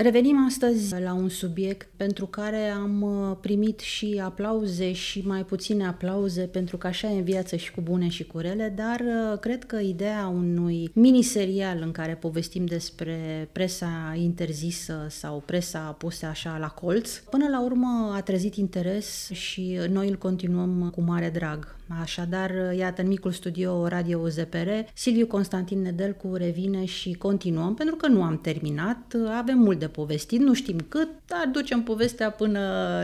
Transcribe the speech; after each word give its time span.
Revenim 0.00 0.44
astăzi 0.46 1.00
la 1.02 1.12
un 1.12 1.28
subiect 1.28 1.88
pentru 1.96 2.26
care 2.26 2.68
am 2.68 3.02
uh, 3.02 3.36
primit 3.40 3.80
și 3.80 4.20
aplauze 4.24 4.92
și 4.92 5.22
mai 5.26 5.44
puține 5.44 5.86
aplauze, 5.86 6.42
pentru 6.42 6.76
că 6.76 6.86
așa 6.86 7.10
e 7.10 7.16
în 7.16 7.24
viață 7.24 7.56
și 7.56 7.72
cu 7.72 7.80
bune 7.80 8.08
și 8.08 8.24
cu 8.24 8.38
rele, 8.38 8.72
dar 8.76 9.00
uh, 9.00 9.38
cred 9.38 9.64
că 9.64 9.76
ideea 9.76 10.26
unui 10.26 10.90
miniserial 10.92 11.78
în 11.82 11.92
care 11.92 12.14
povestim 12.14 12.64
despre 12.64 13.48
presa 13.52 14.16
interzisă 14.16 15.06
sau 15.08 15.42
presa 15.46 15.78
pusă 15.78 16.26
așa 16.26 16.56
la 16.60 16.68
colț, 16.68 17.16
până 17.16 17.48
la 17.48 17.62
urmă 17.62 18.12
a 18.14 18.20
trezit 18.20 18.54
interes 18.54 19.30
și 19.32 19.78
noi 19.90 20.08
îl 20.08 20.16
continuăm 20.16 20.90
cu 20.94 21.00
mare 21.00 21.30
drag. 21.30 21.76
Așadar, 22.00 22.50
iată, 22.76 23.02
în 23.02 23.08
micul 23.08 23.32
studio 23.32 23.86
Radio 23.86 24.28
ZPR, 24.28 24.68
Silviu 24.94 25.26
Constantin 25.26 25.82
Nedelcu 25.82 26.34
revine 26.34 26.84
și 26.84 27.12
continuăm, 27.12 27.74
pentru 27.74 27.96
că 27.96 28.08
nu 28.08 28.22
am 28.22 28.38
terminat, 28.40 29.14
avem 29.38 29.58
mult 29.58 29.78
de 29.78 29.87
povestit, 29.88 30.40
nu 30.40 30.54
știm 30.54 30.76
cât, 30.88 31.08
dar 31.26 31.48
ducem 31.52 31.82
povestea 31.82 32.30
până 32.30 32.60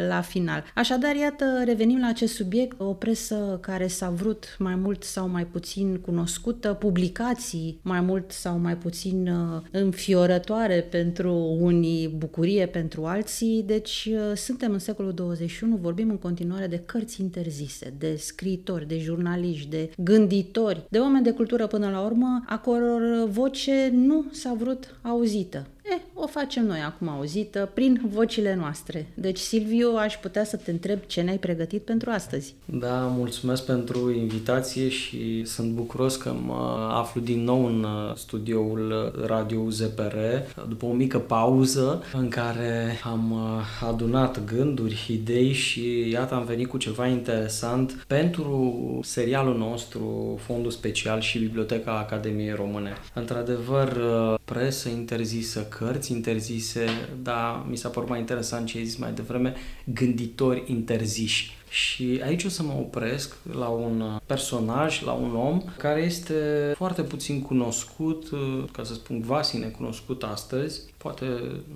la 0.08 0.20
final. 0.20 0.64
Așadar, 0.74 1.14
iată, 1.16 1.44
revenim 1.64 2.00
la 2.00 2.06
acest 2.06 2.34
subiect, 2.34 2.80
o 2.80 2.92
presă 2.92 3.58
care 3.60 3.86
s-a 3.86 4.10
vrut 4.10 4.56
mai 4.58 4.74
mult 4.74 5.02
sau 5.02 5.28
mai 5.28 5.46
puțin 5.46 5.96
cunoscută, 5.96 6.72
publicații 6.72 7.78
mai 7.82 8.00
mult 8.00 8.30
sau 8.30 8.58
mai 8.58 8.76
puțin 8.76 9.28
uh, 9.28 9.60
înfiorătoare 9.70 10.80
pentru 10.90 11.56
unii, 11.60 12.08
bucurie 12.08 12.66
pentru 12.66 13.04
alții, 13.04 13.62
deci 13.66 14.08
uh, 14.10 14.36
suntem 14.36 14.72
în 14.72 14.78
secolul 14.78 15.12
21, 15.12 15.76
vorbim 15.76 16.10
în 16.10 16.18
continuare 16.18 16.66
de 16.66 16.82
cărți 16.86 17.20
interzise, 17.20 17.94
de 17.98 18.16
scriitori, 18.16 18.42
scriitori, 18.54 18.88
de 18.88 18.98
jurnaliști, 18.98 19.68
de 19.68 19.90
gânditori, 19.96 20.86
de 20.88 20.98
oameni 20.98 21.24
de 21.24 21.30
cultură 21.30 21.66
până 21.66 21.90
la 21.90 22.00
urmă, 22.00 22.44
a 22.46 22.58
căror 22.58 23.28
voce 23.28 23.90
nu 23.92 24.24
s-a 24.30 24.54
vrut 24.58 24.98
auzită. 25.02 25.66
E, 25.90 26.00
o 26.14 26.26
facem 26.26 26.66
noi 26.66 26.80
acum 26.80 27.08
auzită 27.08 27.70
prin 27.74 28.00
vocile 28.12 28.54
noastre. 28.54 29.06
Deci, 29.14 29.38
Silviu, 29.38 29.88
aș 29.96 30.16
putea 30.16 30.44
să 30.44 30.56
te 30.56 30.70
întreb 30.70 30.98
ce 31.06 31.20
ne-ai 31.20 31.36
pregătit 31.38 31.82
pentru 31.82 32.10
astăzi. 32.10 32.54
Da, 32.64 32.94
mulțumesc 33.16 33.64
pentru 33.64 34.12
invitație 34.12 34.88
și 34.88 35.44
sunt 35.44 35.72
bucuros 35.72 36.16
că 36.16 36.34
mă 36.44 36.88
aflu 36.92 37.20
din 37.20 37.44
nou 37.44 37.66
în 37.66 37.82
uh, 37.82 38.14
studioul 38.16 39.12
Radio 39.26 39.70
ZPR 39.70 40.16
după 40.68 40.86
o 40.86 40.92
mică 40.92 41.18
pauză 41.18 42.02
în 42.12 42.28
care 42.28 43.00
am 43.02 43.32
uh, 43.32 43.88
adunat 43.88 44.44
gânduri, 44.44 45.06
idei 45.10 45.52
și 45.52 46.08
iată 46.10 46.34
am 46.34 46.44
venit 46.44 46.68
cu 46.68 46.76
ceva 46.76 47.06
interesant 47.06 48.04
pentru 48.06 48.74
serialul 49.02 49.56
nostru 49.56 50.38
Fondul 50.44 50.70
Special 50.70 51.20
și 51.20 51.38
Biblioteca 51.38 51.98
Academiei 51.98 52.54
Române. 52.54 52.92
Într-adevăr, 53.14 53.96
uh, 53.96 54.34
presă 54.44 54.88
interzisă, 54.88 55.66
cărți 55.78 56.12
interzise, 56.12 56.86
dar 57.22 57.66
mi 57.68 57.76
s-a 57.76 57.88
părut 57.88 58.08
mai 58.08 58.18
interesant 58.18 58.66
ce 58.66 58.78
ai 58.78 58.84
zis 58.84 58.96
mai 58.96 59.12
devreme, 59.12 59.54
gânditori 59.84 60.62
interziși. 60.66 61.52
Și 61.68 62.20
aici 62.24 62.44
o 62.44 62.48
să 62.48 62.62
mă 62.62 62.72
opresc 62.72 63.36
la 63.52 63.68
un 63.68 64.18
personaj, 64.26 65.02
la 65.02 65.12
un 65.12 65.36
om 65.36 65.62
care 65.78 66.00
este 66.00 66.34
foarte 66.76 67.02
puțin 67.02 67.42
cunoscut, 67.42 68.26
ca 68.72 68.84
să 68.84 68.94
spun 68.94 69.22
quasi 69.22 69.58
necunoscut 69.58 70.22
astăzi, 70.22 70.80
poate 70.96 71.26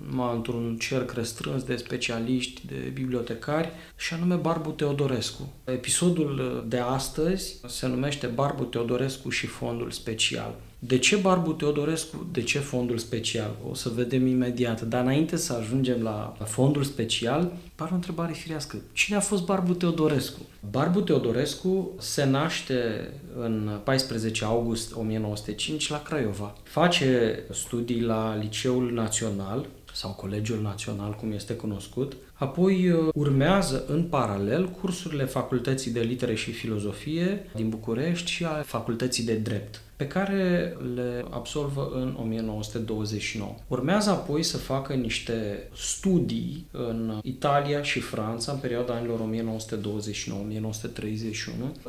mai 0.09 0.35
într-un 0.35 0.77
cerc 0.79 1.11
restrâns 1.11 1.63
de 1.63 1.75
specialiști, 1.75 2.61
de 2.67 2.91
bibliotecari, 2.93 3.69
și 3.97 4.13
anume 4.13 4.35
Barbu 4.35 4.69
Teodorescu. 4.69 5.53
Episodul 5.63 6.65
de 6.67 6.77
astăzi 6.77 7.55
se 7.67 7.87
numește 7.87 8.27
Barbu 8.27 8.63
Teodorescu 8.63 9.29
și 9.29 9.47
Fondul 9.47 9.91
Special. 9.91 10.55
De 10.81 10.97
ce 10.97 11.15
Barbu 11.15 11.51
Teodorescu? 11.51 12.27
De 12.31 12.41
ce 12.41 12.59
fondul 12.59 12.97
special? 12.97 13.55
O 13.69 13.73
să 13.73 13.89
vedem 13.89 14.27
imediat. 14.27 14.81
Dar 14.81 15.01
înainte 15.01 15.37
să 15.37 15.53
ajungem 15.53 16.01
la 16.01 16.35
fondul 16.45 16.83
special, 16.83 17.51
par 17.75 17.89
o 17.91 17.93
întrebare 17.93 18.33
firească. 18.33 18.77
Cine 18.93 19.17
a 19.17 19.19
fost 19.19 19.45
Barbu 19.45 19.73
Teodorescu? 19.73 20.39
Barbu 20.69 21.01
Teodorescu 21.01 21.91
se 21.97 22.25
naște 22.25 23.09
în 23.39 23.79
14 23.83 24.45
august 24.45 24.95
1905 24.95 25.89
la 25.89 26.01
Craiova. 26.01 26.55
Face 26.63 27.39
studii 27.51 28.01
la 28.01 28.37
Liceul 28.41 28.91
Național 28.91 29.67
sau 29.93 30.11
Colegiul 30.11 30.61
Național, 30.61 31.13
cum 31.13 31.31
este 31.31 31.53
cunoscut. 31.53 32.15
Apoi 32.33 32.89
uh, 32.89 33.07
urmează 33.13 33.83
în 33.87 34.03
paralel 34.03 34.69
cursurile 34.69 35.25
Facultății 35.25 35.91
de 35.91 35.99
Litere 35.99 36.35
și 36.35 36.51
Filozofie 36.51 37.49
din 37.55 37.69
București 37.69 38.31
și 38.31 38.45
a 38.45 38.61
Facultății 38.61 39.23
de 39.23 39.35
Drept 39.35 39.81
pe 39.99 40.07
care 40.07 40.77
le 40.95 41.25
absolvă 41.29 41.91
în 41.93 42.15
1929. 42.21 43.55
Urmează 43.67 44.09
apoi 44.09 44.43
să 44.43 44.57
facă 44.57 44.93
niște 44.93 45.67
studii 45.75 46.67
în 46.71 47.19
Italia 47.23 47.81
și 47.81 47.99
Franța 47.99 48.51
în 48.51 48.57
perioada 48.57 48.93
anilor 48.93 49.19
1929-1931. 49.19 49.23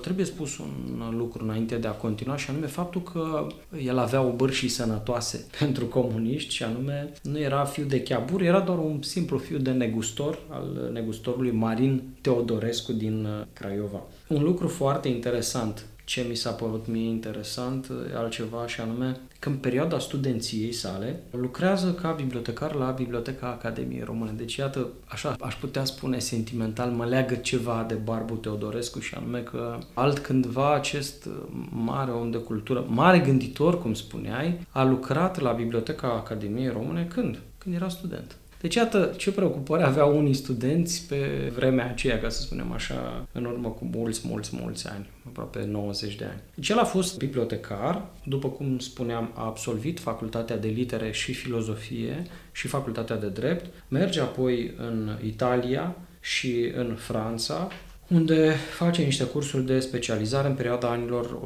Trebuie 0.00 0.25
spus 0.25 0.59
un 0.59 1.15
lucru 1.16 1.44
înainte 1.44 1.76
de 1.76 1.87
a 1.87 1.91
continua 1.91 2.37
și 2.37 2.50
anume 2.50 2.66
faptul 2.66 3.03
că 3.03 3.47
el 3.84 3.99
avea 3.99 4.22
o 4.22 4.32
bârșii 4.32 4.69
sănătoase 4.69 5.47
pentru 5.59 5.87
comuniști 5.87 6.54
și 6.54 6.62
anume 6.62 7.12
nu 7.22 7.38
era 7.38 7.65
fiu 7.65 7.84
de 7.84 8.03
chiabur, 8.03 8.43
era 8.43 8.60
doar 8.60 8.78
un 8.78 9.03
simplu 9.03 9.38
fiu 9.38 9.59
de 9.59 9.70
negustor 9.70 10.38
al 10.49 10.91
negustorului 10.93 11.50
Marin 11.50 12.03
Teodorescu 12.20 12.93
din 12.93 13.28
Craiova. 13.53 14.03
Un 14.28 14.43
lucru 14.43 14.69
foarte 14.69 15.09
interesant 15.09 15.84
ce 16.10 16.26
mi 16.28 16.34
s-a 16.34 16.50
părut 16.50 16.87
mie 16.87 17.09
interesant 17.09 17.91
altceva 18.15 18.66
și 18.66 18.81
anume 18.81 19.21
că 19.38 19.48
în 19.48 19.54
perioada 19.54 19.98
studenției 19.98 20.72
sale 20.72 21.22
lucrează 21.31 21.93
ca 21.93 22.10
bibliotecar 22.10 22.75
la 22.75 22.91
Biblioteca 22.91 23.47
Academiei 23.47 24.03
Române. 24.03 24.32
Deci 24.37 24.56
iată, 24.56 24.88
așa 25.04 25.37
aș 25.41 25.54
putea 25.54 25.84
spune 25.84 26.19
sentimental, 26.19 26.91
mă 26.91 27.04
leagă 27.04 27.34
ceva 27.34 27.84
de 27.88 27.94
Barbu 27.94 28.34
Teodorescu 28.34 28.99
și 28.99 29.15
anume 29.15 29.41
că 29.41 29.78
altcândva 29.94 30.75
acest 30.75 31.28
mare 31.70 32.10
om 32.10 32.31
de 32.31 32.38
cultură, 32.38 32.84
mare 32.88 33.19
gânditor, 33.19 33.81
cum 33.81 33.94
spuneai, 33.94 34.66
a 34.70 34.84
lucrat 34.84 35.41
la 35.41 35.53
Biblioteca 35.53 36.09
Academiei 36.09 36.69
Române 36.69 37.09
când? 37.15 37.38
Când 37.59 37.75
era 37.75 37.88
student. 37.88 38.39
Deci, 38.60 38.75
iată 38.75 39.15
ce 39.16 39.32
preocupări 39.32 39.82
aveau 39.82 40.19
unii 40.19 40.34
studenți 40.34 41.06
pe 41.09 41.53
vremea 41.54 41.88
aceea, 41.88 42.21
ca 42.21 42.28
să 42.28 42.41
spunem 42.41 42.72
așa, 42.72 43.26
în 43.32 43.44
urmă 43.44 43.69
cu 43.69 43.88
mulți, 43.93 44.21
mulți, 44.25 44.50
mulți 44.60 44.88
ani, 44.88 45.09
aproape 45.26 45.65
90 45.65 46.16
de 46.16 46.25
ani. 46.25 46.41
Deci 46.54 46.69
el 46.69 46.78
a 46.78 46.84
fost 46.84 47.19
bibliotecar, 47.19 48.06
după 48.25 48.49
cum 48.49 48.78
spuneam, 48.78 49.32
a 49.34 49.44
absolvit 49.44 50.00
facultatea 50.00 50.56
de 50.56 50.69
litere 50.69 51.10
și 51.10 51.32
filozofie 51.32 52.26
și 52.53 52.69
facultatea 52.69 53.16
de 53.16 53.28
drept, 53.28 53.66
merge 53.88 54.20
apoi 54.20 54.75
în 54.76 55.19
Italia 55.25 55.97
și 56.20 56.72
în 56.76 56.94
Franța, 56.94 57.69
unde 58.09 58.54
face 58.76 59.03
niște 59.03 59.25
cursuri 59.25 59.66
de 59.66 59.81
specializare 59.81 60.49
în 60.49 60.54
perioada 60.54 60.88
anilor 60.88 61.41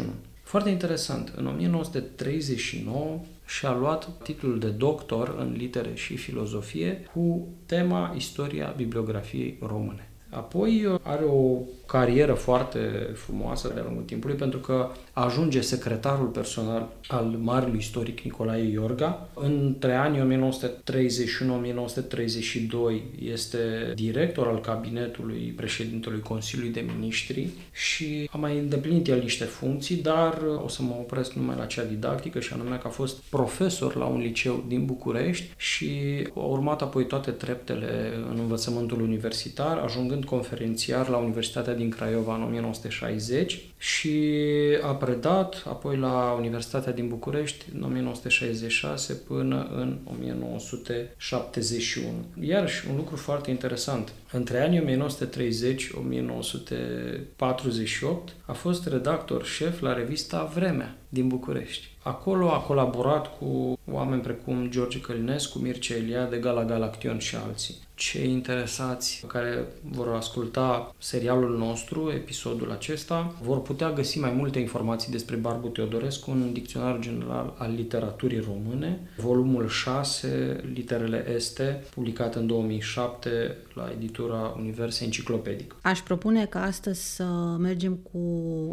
1929-1931. 0.00 0.04
Foarte 0.42 0.70
interesant, 0.70 1.32
în 1.36 1.46
1939 1.46 3.20
și-a 3.50 3.72
luat 3.72 4.22
titlul 4.22 4.58
de 4.58 4.68
doctor 4.68 5.34
în 5.38 5.52
litere 5.56 5.94
și 5.94 6.16
filozofie 6.16 7.08
cu 7.14 7.48
tema 7.66 8.12
Istoria 8.16 8.74
bibliografiei 8.76 9.58
române. 9.60 10.10
Apoi 10.30 10.98
are 11.02 11.24
o 11.24 11.58
carieră 11.90 12.32
foarte 12.32 12.78
frumoasă 13.14 13.70
de-a 13.74 13.82
lungul 13.82 14.02
timpului 14.02 14.36
pentru 14.36 14.58
că 14.58 14.90
ajunge 15.12 15.60
secretarul 15.60 16.26
personal 16.26 16.88
al 17.08 17.24
marelui 17.24 17.78
istoric 17.78 18.20
Nicolae 18.20 18.62
Iorga. 18.62 19.28
Între 19.34 19.94
anii 19.94 20.20
1931-1932 20.20 20.26
este 23.22 23.92
director 23.94 24.46
al 24.46 24.60
cabinetului 24.60 25.54
președintelui 25.56 26.20
Consiliului 26.20 26.72
de 26.72 26.84
Ministri 26.96 27.48
și 27.72 28.28
a 28.32 28.36
mai 28.36 28.58
îndeplinit 28.58 29.08
el 29.08 29.18
niște 29.18 29.44
funcții, 29.44 29.96
dar 29.96 30.38
o 30.64 30.68
să 30.68 30.82
mă 30.82 30.94
opresc 30.98 31.32
numai 31.32 31.56
la 31.58 31.64
cea 31.64 31.84
didactică 31.84 32.40
și 32.40 32.52
anume 32.52 32.76
că 32.76 32.86
a 32.86 32.90
fost 32.90 33.16
profesor 33.16 33.96
la 33.96 34.04
un 34.04 34.20
liceu 34.20 34.64
din 34.68 34.84
București 34.84 35.54
și 35.56 35.90
a 36.34 36.40
urmat 36.40 36.82
apoi 36.82 37.06
toate 37.06 37.30
treptele 37.30 38.12
în 38.30 38.38
învățământul 38.38 39.00
universitar, 39.00 39.78
ajungând 39.78 40.24
conferențiar 40.24 41.08
la 41.08 41.16
Universitatea 41.16 41.78
din 41.80 41.90
Craiova 41.90 42.34
în 42.34 42.42
1960 42.42 43.60
și 43.78 44.34
a 44.82 44.94
predat 44.94 45.64
apoi 45.68 45.96
la 45.96 46.34
Universitatea 46.38 46.92
din 46.92 47.08
București 47.08 47.64
în 47.74 47.82
1966 47.82 49.14
până 49.14 49.68
în 49.74 49.98
1971. 50.04 52.08
Iarăși, 52.40 52.88
un 52.90 52.96
lucru 52.96 53.16
foarte 53.16 53.50
interesant. 53.50 54.12
Între 54.32 54.60
anii 54.60 54.80
1930-1948 54.80 54.84
a 58.44 58.52
fost 58.52 58.86
redactor 58.86 59.44
șef 59.44 59.80
la 59.80 59.94
revista 59.94 60.50
Vremea 60.54 60.96
din 61.08 61.28
București. 61.28 61.88
Acolo 62.02 62.50
a 62.50 62.58
colaborat 62.58 63.38
cu 63.38 63.78
oameni 63.90 64.22
precum 64.22 64.70
George 64.70 65.00
Călinescu, 65.00 65.58
Mircea 65.58 65.94
Eliade, 65.94 66.36
Gala 66.36 66.64
Galaction 66.64 67.18
și 67.18 67.36
alții 67.36 67.74
cei 68.00 68.30
interesați 68.30 69.24
care 69.26 69.64
vor 69.82 70.08
asculta 70.08 70.94
serialul 70.98 71.58
nostru, 71.58 72.10
episodul 72.14 72.70
acesta, 72.70 73.34
vor 73.42 73.62
putea 73.62 73.92
găsi 73.92 74.18
mai 74.18 74.32
multe 74.32 74.58
informații 74.58 75.12
despre 75.12 75.36
Barbu 75.36 75.68
Teodorescu 75.68 76.30
în 76.30 76.52
Dicționarul 76.52 77.00
General 77.00 77.54
al 77.58 77.72
Literaturii 77.74 78.40
Române, 78.40 79.00
volumul 79.16 79.68
6, 79.68 80.60
literele 80.74 81.32
este, 81.34 81.84
publicat 81.94 82.34
în 82.34 82.46
2007 82.46 83.56
la 83.74 83.90
editura 83.96 84.54
Univers 84.58 85.00
Enciclopedic. 85.00 85.76
Aș 85.82 86.00
propune 86.00 86.46
ca 86.46 86.62
astăzi 86.62 87.14
să 87.14 87.24
mergem 87.58 87.94
cu 87.94 88.20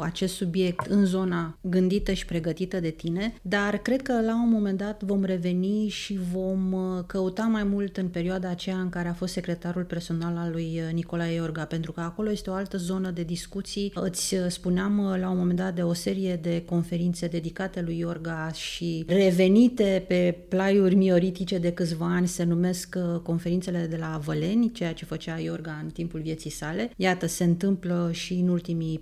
acest 0.01 0.35
subiect 0.35 0.85
în 0.85 1.06
zona 1.06 1.57
gândită 1.62 2.12
și 2.12 2.25
pregătită 2.25 2.80
de 2.80 2.89
tine, 2.89 3.33
dar 3.41 3.77
cred 3.77 4.01
că 4.01 4.21
la 4.21 4.33
un 4.33 4.50
moment 4.50 4.77
dat 4.77 5.03
vom 5.03 5.23
reveni 5.23 5.88
și 5.88 6.19
vom 6.33 6.71
uh, 6.71 7.03
căuta 7.06 7.44
mai 7.44 7.63
mult 7.63 7.97
în 7.97 8.07
perioada 8.07 8.50
aceea 8.50 8.77
în 8.77 8.89
care 8.89 9.07
a 9.07 9.13
fost 9.17 9.33
secretarul 9.33 9.83
personal 9.83 10.37
al 10.37 10.51
lui 10.51 10.81
uh, 10.87 10.93
Nicolae 10.93 11.33
Iorga, 11.33 11.65
pentru 11.65 11.91
că 11.91 12.01
acolo 12.01 12.31
este 12.31 12.49
o 12.49 12.53
altă 12.53 12.77
zonă 12.77 13.09
de 13.09 13.23
discuții. 13.23 13.91
Îți 13.95 14.35
uh, 14.35 14.45
spuneam 14.47 14.97
uh, 14.97 15.19
la 15.19 15.29
un 15.29 15.37
moment 15.37 15.57
dat 15.57 15.75
de 15.75 15.81
o 15.81 15.93
serie 15.93 16.35
de 16.35 16.63
conferințe 16.65 17.27
dedicate 17.27 17.81
lui 17.81 17.97
Iorga 17.97 18.51
și 18.53 19.03
revenite 19.07 20.05
pe 20.07 20.37
plaiuri 20.49 20.95
mioritice 20.95 21.57
de 21.57 21.71
câțiva 21.71 22.05
ani 22.05 22.27
se 22.27 22.43
numesc 22.43 22.97
conferințele 23.23 23.87
de 23.89 23.95
la 23.95 24.19
Văleni, 24.23 24.71
ceea 24.71 24.93
ce 24.93 25.05
făcea 25.05 25.39
Iorga 25.39 25.79
în 25.83 25.89
timpul 25.89 26.19
vieții 26.21 26.49
sale. 26.49 26.91
Iată, 26.95 27.27
se 27.27 27.43
întâmplă 27.43 28.09
și 28.11 28.33
în 28.33 28.47
ultimii 28.47 29.01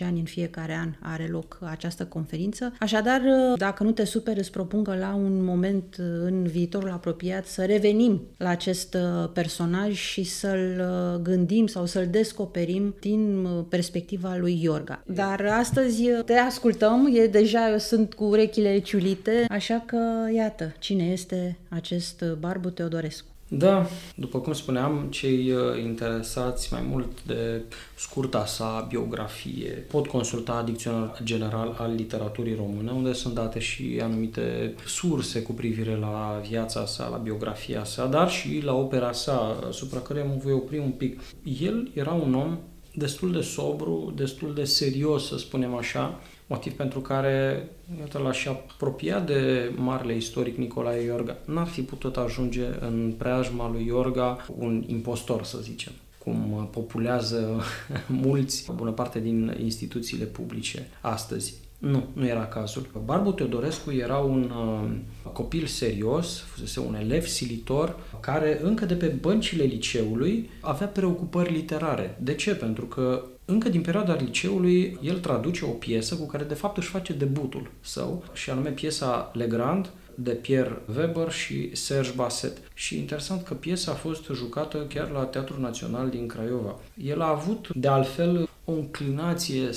ani, 0.00 0.18
în 0.18 0.24
fiecare 0.24 0.74
an 0.74 0.94
are 1.00 1.26
loc 1.30 1.58
această 1.62 2.04
conferință. 2.04 2.72
Așadar, 2.80 3.20
dacă 3.56 3.82
nu 3.82 3.90
te 3.90 4.04
superi, 4.04 4.38
îți 4.38 4.50
propun 4.50 4.84
că 4.84 4.96
la 4.96 5.14
un 5.14 5.44
moment 5.44 5.94
în 5.98 6.46
viitorul 6.46 6.90
apropiat 6.90 7.46
să 7.46 7.64
revenim 7.64 8.22
la 8.36 8.48
acest 8.48 8.96
personaj 9.32 9.45
și 9.92 10.24
să-l 10.24 10.80
uh, 10.80 11.20
gândim 11.22 11.66
sau 11.66 11.86
să-l 11.86 12.06
descoperim 12.06 12.94
din 13.00 13.44
uh, 13.44 13.64
perspectiva 13.68 14.36
lui 14.36 14.62
Iorga. 14.62 15.02
Dar 15.06 15.46
astăzi 15.46 16.10
uh, 16.10 16.24
te 16.24 16.34
ascultăm, 16.34 17.10
e 17.12 17.26
deja 17.26 17.70
eu 17.70 17.78
sunt 17.78 18.14
cu 18.14 18.24
urechile 18.24 18.78
ciulite, 18.78 19.46
așa 19.48 19.82
că 19.86 19.98
iată, 20.34 20.74
cine 20.78 21.04
este 21.04 21.58
acest 21.68 22.24
Barbu 22.38 22.70
Teodorescu. 22.70 23.35
Da, 23.48 23.86
după 24.14 24.38
cum 24.38 24.52
spuneam, 24.52 25.06
cei 25.10 25.50
uh, 25.50 25.82
interesați 25.82 26.72
mai 26.72 26.82
mult 26.88 27.22
de 27.26 27.62
scurta 27.96 28.46
sa 28.46 28.86
biografie 28.88 29.70
pot 29.70 30.06
consulta 30.06 30.62
Dicționarul 30.62 31.16
General 31.22 31.76
al 31.78 31.94
Literaturii 31.94 32.54
Române, 32.54 32.90
unde 32.90 33.12
sunt 33.12 33.34
date 33.34 33.58
și 33.58 34.00
anumite 34.02 34.74
surse 34.86 35.42
cu 35.42 35.52
privire 35.52 35.96
la 35.96 36.40
viața 36.48 36.86
sa, 36.86 37.08
la 37.08 37.16
biografia 37.16 37.84
sa, 37.84 38.06
dar 38.06 38.30
și 38.30 38.60
la 38.64 38.74
opera 38.74 39.12
sa, 39.12 39.58
asupra 39.68 40.00
care 40.00 40.22
mă 40.22 40.34
voi 40.42 40.52
opri 40.52 40.78
un 40.78 40.90
pic. 40.90 41.20
El 41.60 41.90
era 41.94 42.12
un 42.12 42.34
om 42.34 42.58
destul 42.94 43.32
de 43.32 43.40
sobru, 43.40 44.12
destul 44.16 44.54
de 44.54 44.64
serios, 44.64 45.26
să 45.26 45.38
spunem 45.38 45.74
așa, 45.74 46.20
motiv 46.46 46.72
pentru 46.72 47.00
care 47.00 47.68
iată, 47.98 48.18
l-aș 48.18 48.46
apropia 48.46 49.20
de 49.20 49.70
marele 49.76 50.16
istoric 50.16 50.56
Nicolae 50.56 51.04
Iorga. 51.04 51.36
N-ar 51.44 51.66
fi 51.66 51.82
putut 51.82 52.16
ajunge 52.16 52.64
în 52.80 53.14
preajma 53.18 53.70
lui 53.70 53.86
Iorga 53.86 54.46
un 54.58 54.84
impostor, 54.86 55.44
să 55.44 55.58
zicem 55.58 55.92
cum 56.18 56.68
populează 56.72 57.62
mulți, 58.24 58.70
o 58.70 58.72
bună 58.72 58.90
parte 58.90 59.20
din 59.20 59.56
instituțiile 59.62 60.24
publice 60.24 60.88
astăzi. 61.00 61.54
Nu, 61.78 62.04
nu 62.12 62.26
era 62.26 62.46
cazul. 62.46 62.86
Barbu 63.04 63.32
Teodorescu 63.32 63.92
era 63.92 64.18
un 64.18 64.50
uh, 64.50 65.32
copil 65.32 65.66
serios, 65.66 66.38
fusese 66.40 66.80
un 66.80 66.94
elev 66.94 67.26
silitor, 67.26 67.96
care 68.20 68.60
încă 68.62 68.84
de 68.84 68.94
pe 68.94 69.06
băncile 69.06 69.64
liceului 69.64 70.50
avea 70.60 70.86
preocupări 70.86 71.52
literare. 71.52 72.18
De 72.22 72.34
ce? 72.34 72.54
Pentru 72.54 72.84
că 72.84 73.24
încă 73.44 73.68
din 73.68 73.80
perioada 73.80 74.14
liceului, 74.14 74.98
el 75.02 75.18
traduce 75.18 75.64
o 75.64 75.68
piesă 75.68 76.14
cu 76.14 76.26
care 76.26 76.44
de 76.44 76.54
fapt 76.54 76.76
își 76.76 76.88
face 76.88 77.12
debutul 77.12 77.70
său, 77.80 78.24
și 78.32 78.50
anume 78.50 78.70
piesa 78.70 79.30
Legrand, 79.34 79.90
de 80.18 80.30
Pierre 80.30 80.82
Weber 80.96 81.30
și 81.30 81.76
Serge 81.76 82.10
Basset. 82.14 82.56
Și 82.74 82.98
interesant 82.98 83.42
că 83.42 83.54
piesa 83.54 83.90
a 83.90 83.94
fost 83.94 84.24
jucată 84.32 84.86
chiar 84.88 85.10
la 85.10 85.24
Teatrul 85.24 85.60
Național 85.60 86.08
din 86.08 86.26
Craiova. 86.26 86.78
El 87.02 87.20
a 87.20 87.28
avut, 87.28 87.68
de 87.74 87.88
altfel, 87.88 88.48
o 88.64 88.72
înclinație 88.72 89.70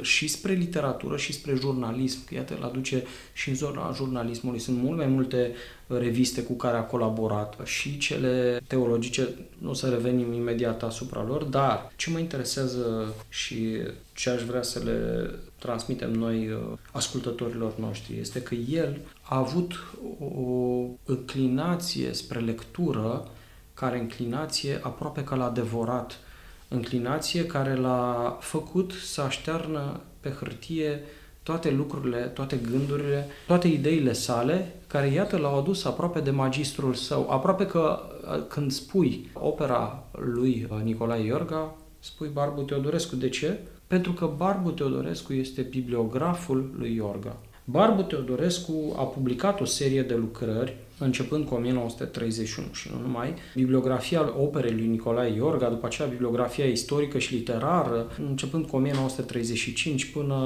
și 0.00 0.28
spre 0.28 0.52
literatură 0.52 1.16
și 1.16 1.32
spre 1.32 1.54
jurnalism, 1.54 2.26
că 2.26 2.34
iată, 2.34 2.54
îl 2.56 2.64
aduce 2.64 3.02
și 3.32 3.48
în 3.48 3.54
zona 3.54 3.92
jurnalismului. 3.94 4.58
Sunt 4.58 4.82
mult 4.82 4.96
mai 4.96 5.06
multe 5.06 5.52
reviste 5.86 6.42
cu 6.42 6.52
care 6.52 6.76
a 6.76 6.82
colaborat 6.82 7.56
și 7.64 7.98
cele 7.98 8.60
teologice, 8.66 9.28
nu 9.58 9.70
o 9.70 9.74
să 9.74 9.88
revenim 9.88 10.32
imediat 10.32 10.82
asupra 10.82 11.24
lor, 11.24 11.42
dar 11.42 11.92
ce 11.96 12.10
mă 12.10 12.18
interesează 12.18 13.14
și 13.28 13.78
ce 14.14 14.30
aș 14.30 14.42
vrea 14.42 14.62
să 14.62 14.80
le 14.84 15.30
transmitem 15.64 16.12
noi 16.12 16.50
uh, 16.50 16.58
ascultătorilor 16.92 17.78
noștri 17.78 18.18
este 18.18 18.42
că 18.42 18.54
el 18.54 19.00
a 19.22 19.36
avut 19.38 19.72
o 20.20 20.84
înclinație 21.04 22.12
spre 22.12 22.38
lectură 22.38 23.28
care 23.74 23.98
înclinație 23.98 24.80
aproape 24.82 25.24
ca 25.24 25.36
l-a 25.36 25.50
devorat 25.50 26.18
înclinație 26.68 27.46
care 27.46 27.74
l-a 27.74 28.36
făcut 28.40 28.92
să 28.92 29.20
aștearnă 29.20 30.00
pe 30.20 30.30
hârtie 30.30 31.00
toate 31.42 31.70
lucrurile, 31.70 32.20
toate 32.20 32.56
gândurile, 32.70 33.26
toate 33.46 33.68
ideile 33.68 34.12
sale, 34.12 34.74
care 34.86 35.06
iată 35.06 35.36
l-au 35.36 35.58
adus 35.58 35.84
aproape 35.84 36.20
de 36.20 36.30
magistrul 36.30 36.94
său, 36.94 37.30
aproape 37.30 37.66
că 37.66 38.00
când 38.48 38.72
spui 38.72 39.30
opera 39.32 40.04
lui 40.12 40.68
Nicolae 40.82 41.24
Iorga, 41.24 41.74
spui 42.04 42.28
Barbu 42.32 42.62
Teodorescu. 42.62 43.16
De 43.16 43.28
ce? 43.28 43.58
Pentru 43.86 44.12
că 44.12 44.30
Barbu 44.36 44.70
Teodorescu 44.70 45.32
este 45.32 45.62
bibliograful 45.62 46.70
lui 46.78 46.94
Iorga. 46.94 47.36
Barbu 47.64 48.02
Teodorescu 48.02 48.94
a 48.96 49.02
publicat 49.02 49.60
o 49.60 49.64
serie 49.64 50.02
de 50.02 50.14
lucrări 50.14 50.76
începând 50.98 51.46
cu 51.46 51.54
1931 51.54 52.68
și 52.72 52.90
nu 52.92 53.00
numai, 53.00 53.34
bibliografia 53.54 54.32
operei 54.38 54.72
lui 54.72 54.86
Nicolae 54.86 55.34
Iorga, 55.34 55.68
după 55.68 55.86
aceea 55.86 56.08
bibliografia 56.08 56.64
istorică 56.64 57.18
și 57.18 57.34
literară, 57.34 58.12
începând 58.28 58.66
cu 58.66 58.76
1935 58.76 60.10
până 60.10 60.36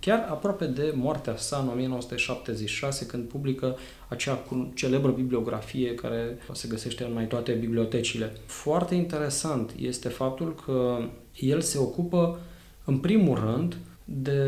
chiar 0.00 0.26
aproape 0.30 0.64
de 0.64 0.92
moartea 0.96 1.36
sa 1.36 1.56
în 1.56 1.68
1976, 1.68 3.06
când 3.06 3.28
publică 3.28 3.76
acea 4.08 4.44
celebră 4.74 5.10
bibliografie 5.10 5.94
care 5.94 6.38
se 6.52 6.68
găsește 6.68 7.04
în 7.04 7.12
mai 7.12 7.26
toate 7.26 7.52
bibliotecile. 7.52 8.32
Foarte 8.46 8.94
interesant 8.94 9.74
este 9.80 10.08
faptul 10.08 10.54
că 10.64 10.98
el 11.34 11.60
se 11.60 11.78
ocupă 11.78 12.38
în 12.84 12.98
primul 12.98 13.38
rând 13.38 13.76
de 14.04 14.42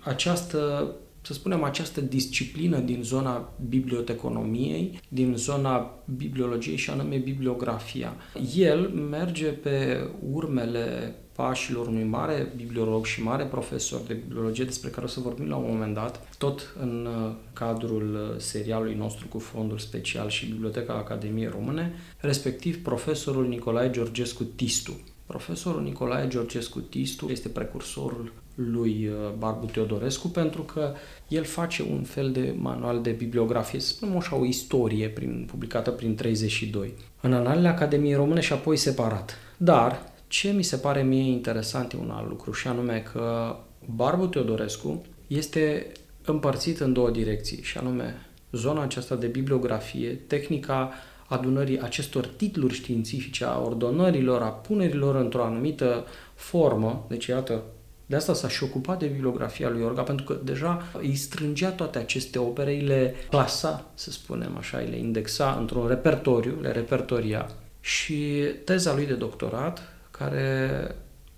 această 0.00 0.90
să 1.26 1.32
spunem, 1.32 1.62
această 1.62 2.00
disciplină 2.00 2.78
din 2.78 3.02
zona 3.02 3.52
biblioteconomiei, 3.68 5.00
din 5.08 5.34
zona 5.36 6.02
bibliologiei 6.16 6.76
și 6.76 6.90
anume 6.90 7.16
bibliografia. 7.16 8.16
El 8.54 8.88
merge 8.88 9.46
pe 9.46 10.08
urmele 10.30 11.14
pașilor 11.32 11.86
unui 11.86 12.04
mare 12.04 12.52
bibliolog 12.56 13.04
și 13.04 13.22
mare 13.22 13.44
profesor 13.44 14.00
de 14.06 14.14
bibliologie 14.14 14.64
despre 14.64 14.90
care 14.90 15.06
o 15.06 15.08
să 15.08 15.20
vorbim 15.20 15.48
la 15.48 15.56
un 15.56 15.70
moment 15.70 15.94
dat, 15.94 16.28
tot 16.38 16.74
în 16.80 17.06
uh, 17.06 17.34
cadrul 17.52 18.14
uh, 18.14 18.40
serialului 18.40 18.94
nostru 18.94 19.26
cu 19.28 19.38
fondul 19.38 19.78
special 19.78 20.28
și 20.28 20.46
Biblioteca 20.46 20.92
Academiei 20.92 21.48
Române, 21.48 21.94
respectiv 22.20 22.82
profesorul 22.82 23.46
Nicolae 23.46 23.90
Georgescu 23.90 24.44
Tistu. 24.44 25.00
Profesorul 25.26 25.82
Nicolae 25.82 26.28
Georgescu 26.28 26.80
Tistu 26.80 27.28
este 27.28 27.48
precursorul 27.48 28.32
lui 28.56 29.08
uh, 29.08 29.32
Barbu 29.38 29.66
Teodorescu 29.66 30.28
pentru 30.28 30.62
că 30.62 30.92
el 31.28 31.44
face 31.44 31.82
un 31.90 32.02
fel 32.02 32.32
de 32.32 32.54
manual 32.58 33.02
de 33.02 33.10
bibliografie, 33.10 33.80
să 33.80 33.88
spunem 33.88 34.16
așa, 34.16 34.36
o 34.36 34.44
istorie 34.44 35.08
prin, 35.08 35.44
publicată 35.50 35.90
prin 35.90 36.14
32, 36.14 36.92
în 37.20 37.32
analele 37.32 37.68
Academiei 37.68 38.14
Române 38.14 38.40
și 38.40 38.52
apoi 38.52 38.76
separat. 38.76 39.38
Dar 39.56 40.12
ce 40.26 40.50
mi 40.50 40.62
se 40.62 40.76
pare 40.76 41.02
mie 41.02 41.30
interesant 41.30 41.92
e 41.92 41.96
un 41.96 42.10
alt 42.10 42.28
lucru 42.28 42.52
și 42.52 42.68
anume 42.68 43.04
că 43.12 43.56
Barbu 43.94 44.26
Teodorescu 44.26 45.04
este 45.26 45.86
împărțit 46.24 46.80
în 46.80 46.92
două 46.92 47.10
direcții 47.10 47.62
și 47.62 47.78
anume 47.78 48.26
zona 48.52 48.82
aceasta 48.82 49.14
de 49.14 49.26
bibliografie, 49.26 50.08
tehnica 50.08 50.92
adunării 51.26 51.80
acestor 51.80 52.26
titluri 52.26 52.74
științifice, 52.74 53.44
a 53.44 53.60
ordonărilor, 53.60 54.42
a 54.42 54.48
punerilor 54.48 55.14
într-o 55.14 55.44
anumită 55.44 56.06
formă, 56.34 57.06
deci 57.08 57.26
iată, 57.26 57.62
de 58.06 58.16
asta 58.16 58.34
s-a 58.34 58.48
și 58.48 58.62
ocupat 58.62 58.98
de 58.98 59.06
bibliografia 59.06 59.68
lui 59.68 59.82
Orga, 59.82 60.02
pentru 60.02 60.24
că 60.24 60.38
deja 60.44 60.82
îi 60.92 61.14
strângea 61.14 61.70
toate 61.70 61.98
aceste 61.98 62.38
opere, 62.38 62.72
îi 62.72 62.80
le 62.80 63.14
clasa, 63.28 63.90
să 63.94 64.10
spunem 64.10 64.56
așa, 64.56 64.78
îi 64.78 64.88
le 64.90 64.96
indexa 64.96 65.56
într-un 65.60 65.88
repertoriu, 65.88 66.60
le 66.60 66.72
repertoria. 66.72 67.50
Și 67.80 68.44
teza 68.64 68.94
lui 68.94 69.06
de 69.06 69.14
doctorat, 69.14 69.82
care 70.10 70.70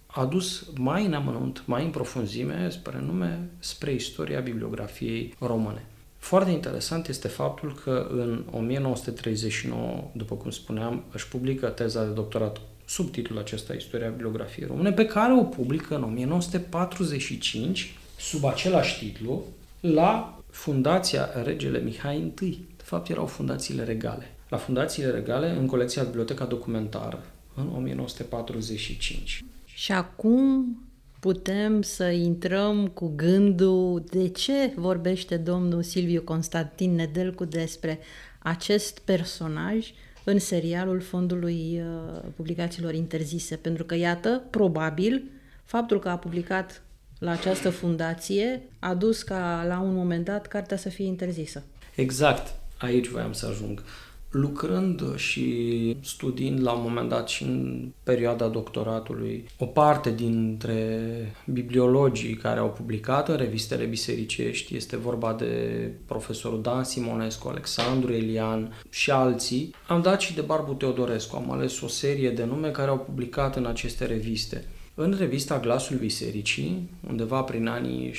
a 0.07 0.25
dus 0.25 0.65
mai 0.77 1.07
în 1.07 1.13
amănunt, 1.13 1.63
mai 1.65 1.85
în 1.85 1.91
profunzime, 1.91 2.69
spre 2.71 3.01
nume, 3.07 3.51
spre 3.59 3.93
istoria 3.93 4.41
bibliografiei 4.41 5.35
române. 5.39 5.87
Foarte 6.17 6.51
interesant 6.51 7.09
este 7.09 7.29
faptul 7.29 7.81
că 7.85 8.07
în 8.11 8.45
1939, 8.51 10.11
după 10.13 10.35
cum 10.35 10.51
spuneam, 10.51 11.05
își 11.13 11.29
publică 11.29 11.67
teza 11.67 12.05
de 12.05 12.11
doctorat 12.11 12.61
sub 12.89 13.11
titlul 13.11 13.39
acesta 13.39 13.75
Istoria 13.75 14.09
bibliografiei 14.09 14.67
române, 14.67 14.93
pe 14.93 15.07
care 15.07 15.33
o 15.33 15.43
publică 15.43 15.97
în 15.97 16.03
1945 16.03 17.97
sub 18.19 18.45
același 18.45 18.99
titlu 18.99 19.45
la 19.81 20.41
Fundația 20.51 21.29
Regele 21.45 21.79
Mihai 21.79 22.33
I. 22.41 22.51
De 22.77 22.83
fapt, 22.83 23.09
erau 23.09 23.27
fundațiile 23.27 23.85
regale. 23.85 24.35
La 24.49 24.57
fundațiile 24.57 25.11
regale, 25.11 25.51
în 25.51 25.67
colecția 25.67 26.03
Biblioteca 26.03 26.45
Documentară, 26.45 27.25
în 27.55 27.73
1945. 27.77 29.45
Și 29.65 29.93
acum 29.93 30.77
putem 31.21 31.83
să 31.83 32.05
intrăm 32.05 32.87
cu 32.87 33.13
gândul 33.17 34.05
de 34.11 34.29
ce 34.29 34.73
vorbește 34.77 35.37
domnul 35.37 35.83
Silviu 35.83 36.23
Constantin 36.23 36.95
Nedelcu 36.95 37.45
despre 37.45 37.99
acest 38.39 38.99
personaj 38.99 39.93
în 40.31 40.39
serialul 40.39 41.01
Fondului 41.01 41.83
uh, 41.83 42.21
Publicațiilor 42.37 42.95
Interzise. 42.95 43.57
Pentru 43.57 43.85
că, 43.85 43.95
iată, 43.95 44.43
probabil, 44.51 45.23
faptul 45.65 45.99
că 45.99 46.09
a 46.09 46.19
publicat 46.19 46.83
la 47.19 47.31
această 47.31 47.71
fundație 47.71 48.63
a 48.79 48.95
dus 48.95 49.23
ca 49.23 49.65
la 49.69 49.81
un 49.81 49.95
moment 49.95 50.25
dat 50.25 50.47
cartea 50.47 50.77
să 50.77 50.89
fie 50.89 51.07
interzisă. 51.07 51.63
Exact, 51.95 52.55
aici 52.79 53.09
voiam 53.09 53.33
să 53.33 53.47
ajung. 53.47 53.83
Lucrând 54.31 55.17
și 55.17 55.97
studiind 56.01 56.63
la 56.63 56.73
un 56.73 56.83
moment 56.83 57.09
dat 57.09 57.29
și 57.29 57.43
în 57.43 57.89
perioada 58.03 58.49
doctoratului, 58.49 59.49
o 59.59 59.67
parte 59.67 60.11
dintre 60.11 61.35
bibliologii 61.47 62.35
care 62.35 62.61
au 62.61 62.71
publicat 62.71 63.29
în 63.29 63.37
revistele 63.37 63.85
bisericești, 63.85 64.77
este 64.77 64.97
vorba 64.97 65.35
de 65.35 65.93
profesorul 66.07 66.63
Dan 66.63 66.85
Simonescu, 66.85 67.49
Alexandru 67.49 68.13
Elian 68.13 68.81
și 68.91 69.11
alții, 69.11 69.75
am 69.87 70.03
dat 70.03 70.21
și 70.21 70.35
de 70.35 70.41
Barbu 70.41 70.73
Teodorescu, 70.73 71.37
am 71.37 71.51
ales 71.51 71.81
o 71.81 71.89
serie 71.89 72.31
de 72.31 72.45
nume 72.45 72.71
care 72.71 72.91
au 72.91 72.99
publicat 72.99 73.57
în 73.57 73.67
aceste 73.67 74.07
reviste. 74.07 74.65
În 75.01 75.15
revista 75.19 75.59
Glasul 75.59 75.97
Bisericii, 75.97 76.89
undeva 77.09 77.43
prin 77.43 77.67
anii 77.67 78.11
60-70, 78.11 78.15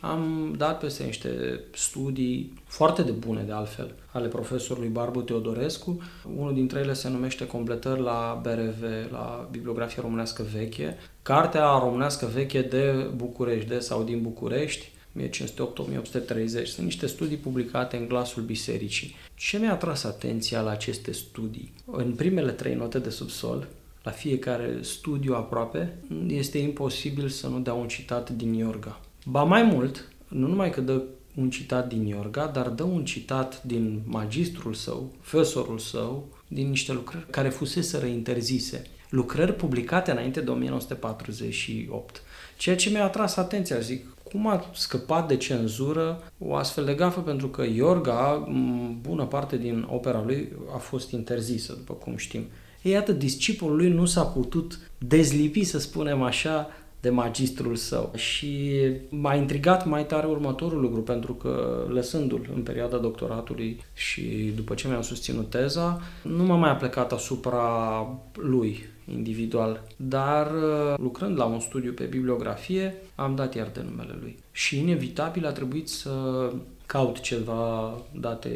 am 0.00 0.54
dat 0.56 0.78
peste 0.78 1.04
niște 1.04 1.60
studii 1.74 2.52
foarte 2.64 3.02
de 3.02 3.10
bune, 3.10 3.42
de 3.42 3.52
altfel, 3.52 3.94
ale 4.12 4.28
profesorului 4.28 4.88
Barbu 4.88 5.20
Teodorescu. 5.20 6.02
Unul 6.36 6.54
dintre 6.54 6.78
ele 6.78 6.92
se 6.92 7.08
numește 7.08 7.46
Completări 7.46 8.00
la 8.00 8.40
BRV, 8.42 9.12
la 9.12 9.48
Bibliografia 9.50 10.02
Românească 10.02 10.46
Veche. 10.52 10.96
Cartea 11.22 11.78
românească 11.78 12.26
veche 12.34 12.62
de 12.62 13.10
București, 13.16 13.68
de 13.68 13.78
sau 13.78 14.02
din 14.02 14.22
București, 14.22 14.90
1508-1830. 15.18 16.64
Sunt 16.64 16.84
niște 16.84 17.06
studii 17.06 17.36
publicate 17.36 17.96
în 17.96 18.08
glasul 18.08 18.42
bisericii. 18.42 19.14
Ce 19.34 19.58
mi-a 19.58 19.72
atras 19.72 20.04
atenția 20.04 20.60
la 20.60 20.70
aceste 20.70 21.12
studii? 21.12 21.72
În 21.84 22.12
primele 22.12 22.50
trei 22.50 22.74
note 22.74 22.98
de 22.98 23.10
subsol, 23.10 23.68
la 24.02 24.10
fiecare 24.10 24.78
studiu 24.80 25.34
aproape, 25.34 25.96
este 26.26 26.58
imposibil 26.58 27.28
să 27.28 27.46
nu 27.46 27.60
dea 27.60 27.72
un 27.72 27.88
citat 27.88 28.30
din 28.30 28.54
Iorga. 28.54 29.00
Ba 29.26 29.42
mai 29.42 29.62
mult, 29.62 30.12
nu 30.28 30.46
numai 30.46 30.70
că 30.70 30.80
dă 30.80 31.02
un 31.34 31.50
citat 31.50 31.88
din 31.88 32.06
Iorga, 32.06 32.46
dar 32.46 32.68
dă 32.68 32.82
un 32.82 33.04
citat 33.04 33.62
din 33.62 34.02
magistrul 34.04 34.74
său, 34.74 35.12
fesorul 35.20 35.78
său, 35.78 36.28
din 36.48 36.68
niște 36.68 36.92
lucrări 36.92 37.26
care 37.30 37.48
fusese 37.48 38.06
interzise. 38.06 38.82
Lucrări 39.10 39.54
publicate 39.54 40.10
înainte 40.10 40.40
de 40.40 40.50
1948. 40.50 42.22
Ceea 42.56 42.76
ce 42.76 42.90
mi-a 42.90 43.04
atras 43.04 43.36
atenția, 43.36 43.78
zic, 43.78 44.06
cum 44.22 44.46
a 44.46 44.70
scăpat 44.74 45.28
de 45.28 45.36
cenzură 45.36 46.22
o 46.38 46.54
astfel 46.54 46.84
de 46.84 46.94
gafă, 46.94 47.20
pentru 47.20 47.48
că 47.48 47.64
Iorga, 47.74 48.48
bună 49.00 49.24
parte 49.24 49.56
din 49.56 49.86
opera 49.90 50.22
lui, 50.22 50.52
a 50.74 50.76
fost 50.76 51.10
interzisă, 51.10 51.72
după 51.72 51.92
cum 51.92 52.16
știm. 52.16 52.44
E 52.82 52.90
iată, 52.90 53.12
discipolul 53.12 53.76
lui 53.76 53.88
nu 53.88 54.04
s-a 54.04 54.22
putut 54.24 54.78
dezlipi, 54.98 55.64
să 55.64 55.78
spunem 55.78 56.22
așa, 56.22 56.68
de 57.00 57.10
magistrul 57.10 57.76
său. 57.76 58.12
Și 58.16 58.72
m-a 59.08 59.34
intrigat 59.34 59.86
mai 59.86 60.06
tare 60.06 60.26
următorul 60.26 60.80
lucru, 60.80 61.02
pentru 61.02 61.34
că 61.34 61.84
lăsându-l 61.88 62.48
în 62.54 62.62
perioada 62.62 62.96
doctoratului 62.96 63.80
și 63.94 64.52
după 64.54 64.74
ce 64.74 64.88
mi-am 64.88 65.02
susținut 65.02 65.50
teza, 65.50 66.00
nu 66.22 66.44
m-am 66.44 66.60
mai 66.60 66.76
plecat 66.76 67.12
asupra 67.12 68.06
lui 68.32 68.88
individual, 69.12 69.82
dar 69.96 70.50
lucrând 70.96 71.38
la 71.38 71.44
un 71.44 71.60
studiu 71.60 71.92
pe 71.92 72.04
bibliografie, 72.04 72.94
am 73.14 73.34
dat 73.34 73.54
iar 73.54 73.70
de 73.72 73.84
numele 73.90 74.18
lui. 74.20 74.38
Și 74.52 74.78
inevitabil 74.78 75.46
a 75.46 75.52
trebuit 75.52 75.88
să 75.88 76.12
caut 76.86 77.20
ceva 77.20 77.94
date 78.20 78.50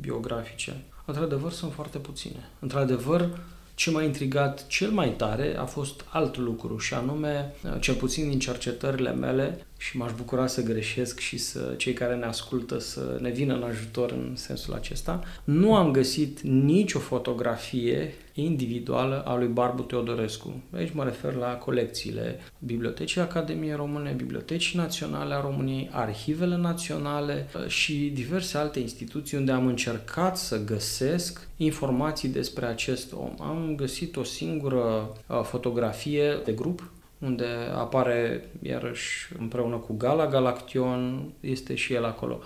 biografice. 0.00 0.84
Într-adevăr, 1.04 1.50
sunt 1.50 1.72
foarte 1.72 1.98
puține. 1.98 2.48
Într-adevăr, 2.58 3.28
ce 3.74 3.90
m-a 3.90 4.02
intrigat 4.02 4.66
cel 4.66 4.90
mai 4.90 5.10
tare 5.10 5.56
a 5.56 5.64
fost 5.64 6.04
alt 6.08 6.36
lucru 6.36 6.78
și 6.78 6.94
anume, 6.94 7.54
cel 7.80 7.94
puțin 7.94 8.28
din 8.28 8.38
cercetările 8.38 9.12
mele, 9.12 9.66
și 9.82 9.96
m-aș 9.96 10.12
bucura 10.16 10.46
să 10.46 10.62
greșesc 10.62 11.18
și 11.18 11.38
să 11.38 11.74
cei 11.76 11.92
care 11.92 12.16
ne 12.16 12.24
ascultă 12.24 12.78
să 12.78 13.18
ne 13.20 13.30
vină 13.30 13.54
în 13.54 13.62
ajutor 13.62 14.10
în 14.10 14.36
sensul 14.36 14.74
acesta, 14.74 15.24
nu 15.44 15.74
am 15.74 15.90
găsit 15.90 16.40
nicio 16.40 16.98
fotografie 16.98 18.14
individuală 18.34 19.22
a 19.26 19.36
lui 19.36 19.46
Barbu 19.46 19.82
Teodorescu. 19.82 20.62
Aici 20.74 20.92
mă 20.92 21.04
refer 21.04 21.34
la 21.34 21.46
colecțiile 21.46 22.40
Bibliotecii 22.58 23.20
Academiei 23.20 23.74
Române, 23.74 24.10
Bibliotecii 24.16 24.78
Naționale 24.78 25.34
a 25.34 25.40
României, 25.40 25.88
Arhivele 25.92 26.56
Naționale 26.56 27.48
uh, 27.54 27.66
și 27.66 28.10
diverse 28.14 28.58
alte 28.58 28.78
instituții 28.78 29.36
unde 29.36 29.52
am 29.52 29.66
încercat 29.66 30.36
să 30.36 30.64
găsesc 30.64 31.48
informații 31.56 32.28
despre 32.28 32.66
acest 32.66 33.12
om. 33.12 33.34
Am 33.38 33.74
găsit 33.76 34.16
o 34.16 34.24
singură 34.24 35.12
uh, 35.26 35.42
fotografie 35.42 36.40
de 36.44 36.52
grup 36.52 36.90
unde 37.22 37.46
apare 37.74 38.50
iarăși 38.62 39.28
împreună 39.38 39.76
cu 39.76 39.94
Gala 39.96 40.26
Galaction, 40.26 41.32
este 41.40 41.74
și 41.74 41.92
el 41.92 42.04
acolo. 42.04 42.40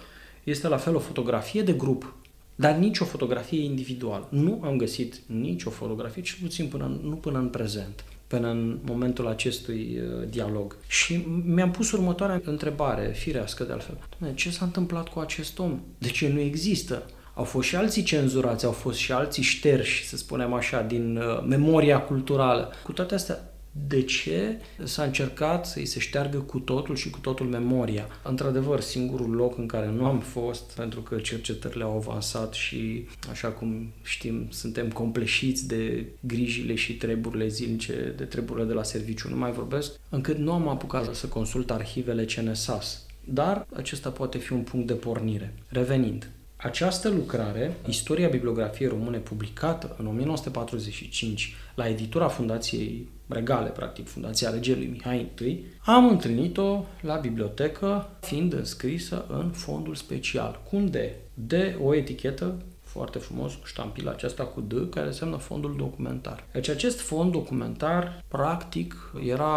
Este 0.45 0.69
la 0.69 0.77
fel 0.77 0.95
o 0.95 0.99
fotografie 0.99 1.63
de 1.63 1.73
grup, 1.73 2.15
dar 2.55 2.75
nici 2.77 2.99
o 2.99 3.05
fotografie 3.05 3.63
individuală. 3.63 4.27
Nu 4.31 4.61
am 4.65 4.77
găsit 4.77 5.21
nicio 5.27 5.71
fotografie, 5.71 6.23
cel 6.23 6.39
puțin 6.43 6.67
până, 6.67 7.01
nu 7.03 7.15
până 7.15 7.39
în 7.39 7.49
prezent 7.49 8.05
până 8.27 8.49
în 8.49 8.79
momentul 8.85 9.27
acestui 9.27 10.01
uh, 10.01 10.29
dialog. 10.29 10.77
Și 10.87 11.27
mi-am 11.45 11.71
pus 11.71 11.93
următoarea 11.93 12.41
întrebare, 12.45 13.13
firească 13.15 13.65
de 13.65 13.73
altfel. 13.73 13.99
ce 14.35 14.51
s-a 14.51 14.65
întâmplat 14.65 15.09
cu 15.09 15.19
acest 15.19 15.59
om? 15.59 15.81
De 15.99 16.09
ce 16.09 16.29
nu 16.29 16.41
există? 16.41 17.03
Au 17.35 17.45
fost 17.45 17.69
și 17.69 17.77
alții 17.77 18.03
cenzurați, 18.03 18.65
au 18.65 18.73
fost 18.73 18.99
și 18.99 19.13
alții 19.13 19.43
șterși, 19.43 20.07
să 20.07 20.17
spunem 20.17 20.53
așa, 20.53 20.83
din 20.83 21.17
uh, 21.17 21.45
memoria 21.47 22.01
culturală. 22.01 22.73
Cu 22.83 22.93
toate 22.93 23.15
astea, 23.15 23.56
de 23.89 24.03
ce 24.03 24.61
s-a 24.85 25.03
încercat 25.03 25.67
să-i 25.67 25.87
se 25.87 25.99
șteargă 25.99 26.39
cu 26.39 26.59
totul 26.59 26.97
și 26.97 27.11
cu 27.11 27.19
totul 27.19 27.47
memoria. 27.47 28.07
Într-adevăr, 28.23 28.81
singurul 28.81 29.31
loc 29.31 29.59
în 29.59 29.67
care 29.67 29.91
nu 29.91 30.05
am 30.05 30.19
fost, 30.19 30.75
pentru 30.75 31.01
că 31.01 31.17
cercetările 31.17 31.85
au 31.85 31.97
avansat 31.97 32.53
și, 32.53 33.07
așa 33.31 33.49
cum 33.49 33.93
știm, 34.03 34.47
suntem 34.51 34.91
compleșiți 34.91 35.69
de 35.69 36.07
grijile 36.21 36.75
și 36.75 36.97
treburile 36.97 37.49
zilnice, 37.49 38.15
de 38.17 38.25
treburile 38.25 38.67
de 38.67 38.73
la 38.73 38.83
serviciu, 38.83 39.29
nu 39.29 39.37
mai 39.37 39.53
vorbesc, 39.53 39.93
încât 40.09 40.37
nu 40.37 40.53
am 40.53 40.69
apucat 40.69 41.15
să 41.15 41.27
consult 41.27 41.71
arhivele 41.71 42.25
CNSAS. 42.25 43.07
Dar 43.25 43.67
acesta 43.75 44.11
poate 44.11 44.39
fi 44.39 44.53
un 44.53 44.63
punct 44.63 44.87
de 44.87 44.93
pornire. 44.93 45.55
Revenind, 45.69 46.31
această 46.67 47.09
lucrare, 47.09 47.77
Istoria 47.89 48.29
bibliografiei 48.29 48.89
române, 48.89 49.19
publicată 49.19 49.97
în 49.99 50.07
1945 50.07 51.55
la 51.75 51.89
editura 51.89 52.29
Fundației 52.29 53.09
Regale, 53.29 53.69
practic, 53.69 54.09
Fundația 54.09 54.51
Regelui 54.51 54.87
Mihai 54.87 55.31
I, 55.41 55.65
am 55.85 56.09
întâlnit-o 56.09 56.85
la 57.01 57.17
bibliotecă, 57.17 58.09
fiind 58.21 58.53
înscrisă 58.53 59.25
în 59.29 59.51
fondul 59.51 59.95
special, 59.95 60.61
cu 60.71 60.77
un 60.77 60.91
D, 60.91 60.95
de 61.35 61.79
o 61.83 61.95
etichetă 61.95 62.55
foarte 62.97 63.19
frumos 63.19 63.55
cu 63.55 63.67
ștampila 63.67 64.11
aceasta 64.11 64.45
cu 64.45 64.61
D, 64.61 64.91
care 64.91 65.07
înseamnă 65.07 65.37
fondul 65.37 65.75
documentar. 65.77 66.45
Deci 66.53 66.69
acest 66.69 67.01
fond 67.01 67.33
documentar, 67.33 68.25
practic, 68.29 68.95
era 69.27 69.57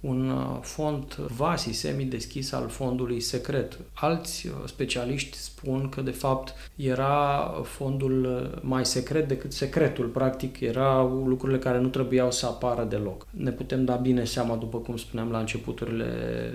un 0.00 0.30
uh, 0.30 0.58
fond 0.60 1.14
vasi 1.14 1.70
semi-deschis 1.70 2.52
al 2.52 2.68
fondului 2.68 3.20
secret. 3.20 3.78
Alți 3.92 4.46
uh, 4.46 4.52
specialiști 4.64 5.36
spun 5.36 5.88
că, 5.88 6.00
de 6.00 6.10
fapt, 6.10 6.54
era 6.76 7.52
fondul 7.62 8.24
uh, 8.24 8.60
mai 8.62 8.86
secret 8.86 9.28
decât 9.28 9.52
secretul. 9.52 10.06
Practic, 10.06 10.60
erau 10.60 11.24
lucrurile 11.26 11.58
care 11.58 11.78
nu 11.80 11.88
trebuiau 11.88 12.30
să 12.30 12.46
apară 12.46 12.84
deloc. 12.84 13.26
Ne 13.30 13.50
putem 13.50 13.84
da 13.84 13.94
bine 13.94 14.24
seama, 14.24 14.56
după 14.56 14.78
cum 14.78 14.96
spuneam 14.96 15.30
la 15.30 15.38
începuturile 15.38 16.06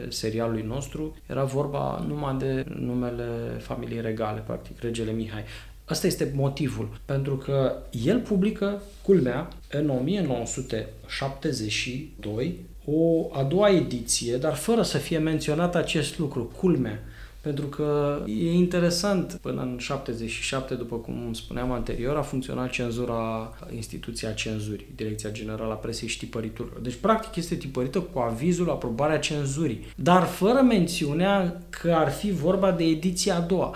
serialului 0.09 0.63
nostru, 0.67 1.15
era 1.25 1.43
vorba 1.43 2.03
numai 2.07 2.35
de 2.35 2.65
numele 2.79 3.57
familiei 3.59 4.01
regale, 4.01 4.43
practic, 4.45 4.79
regele 4.79 5.11
Mihai. 5.11 5.43
Asta 5.89 6.07
este 6.07 6.31
motivul, 6.35 6.89
pentru 7.05 7.37
că 7.37 7.77
el 8.05 8.19
publică, 8.19 8.81
culmea, 9.01 9.47
în 9.71 9.89
1972, 9.89 12.59
o 12.85 13.29
a 13.33 13.43
doua 13.43 13.69
ediție, 13.69 14.37
dar 14.37 14.55
fără 14.55 14.81
să 14.81 14.97
fie 14.97 15.17
menționat 15.17 15.75
acest 15.75 16.19
lucru, 16.19 16.51
culmea, 16.57 16.99
pentru 17.41 17.65
că 17.65 18.19
e 18.27 18.51
interesant, 18.51 19.37
până 19.41 19.61
în 19.61 19.77
77, 19.77 20.73
după 20.73 20.95
cum 20.95 21.33
spuneam 21.33 21.71
anterior, 21.71 22.17
a 22.17 22.21
funcționat 22.21 22.69
cenzura, 22.69 23.53
instituția 23.75 24.31
cenzurii, 24.31 24.87
Direcția 24.95 25.31
Generală 25.31 25.71
a 25.71 25.75
Presei 25.75 26.07
și 26.07 26.17
Tipăriturilor. 26.17 26.79
Deci, 26.79 26.95
practic, 26.95 27.35
este 27.35 27.55
tipărită 27.55 27.99
cu 27.99 28.19
avizul, 28.19 28.69
aprobarea 28.69 29.19
cenzurii, 29.19 29.85
dar 29.95 30.23
fără 30.23 30.61
mențiunea 30.61 31.61
că 31.69 31.91
ar 31.91 32.11
fi 32.11 32.31
vorba 32.31 32.71
de 32.71 32.83
ediția 32.83 33.35
a 33.35 33.39
doua. 33.39 33.75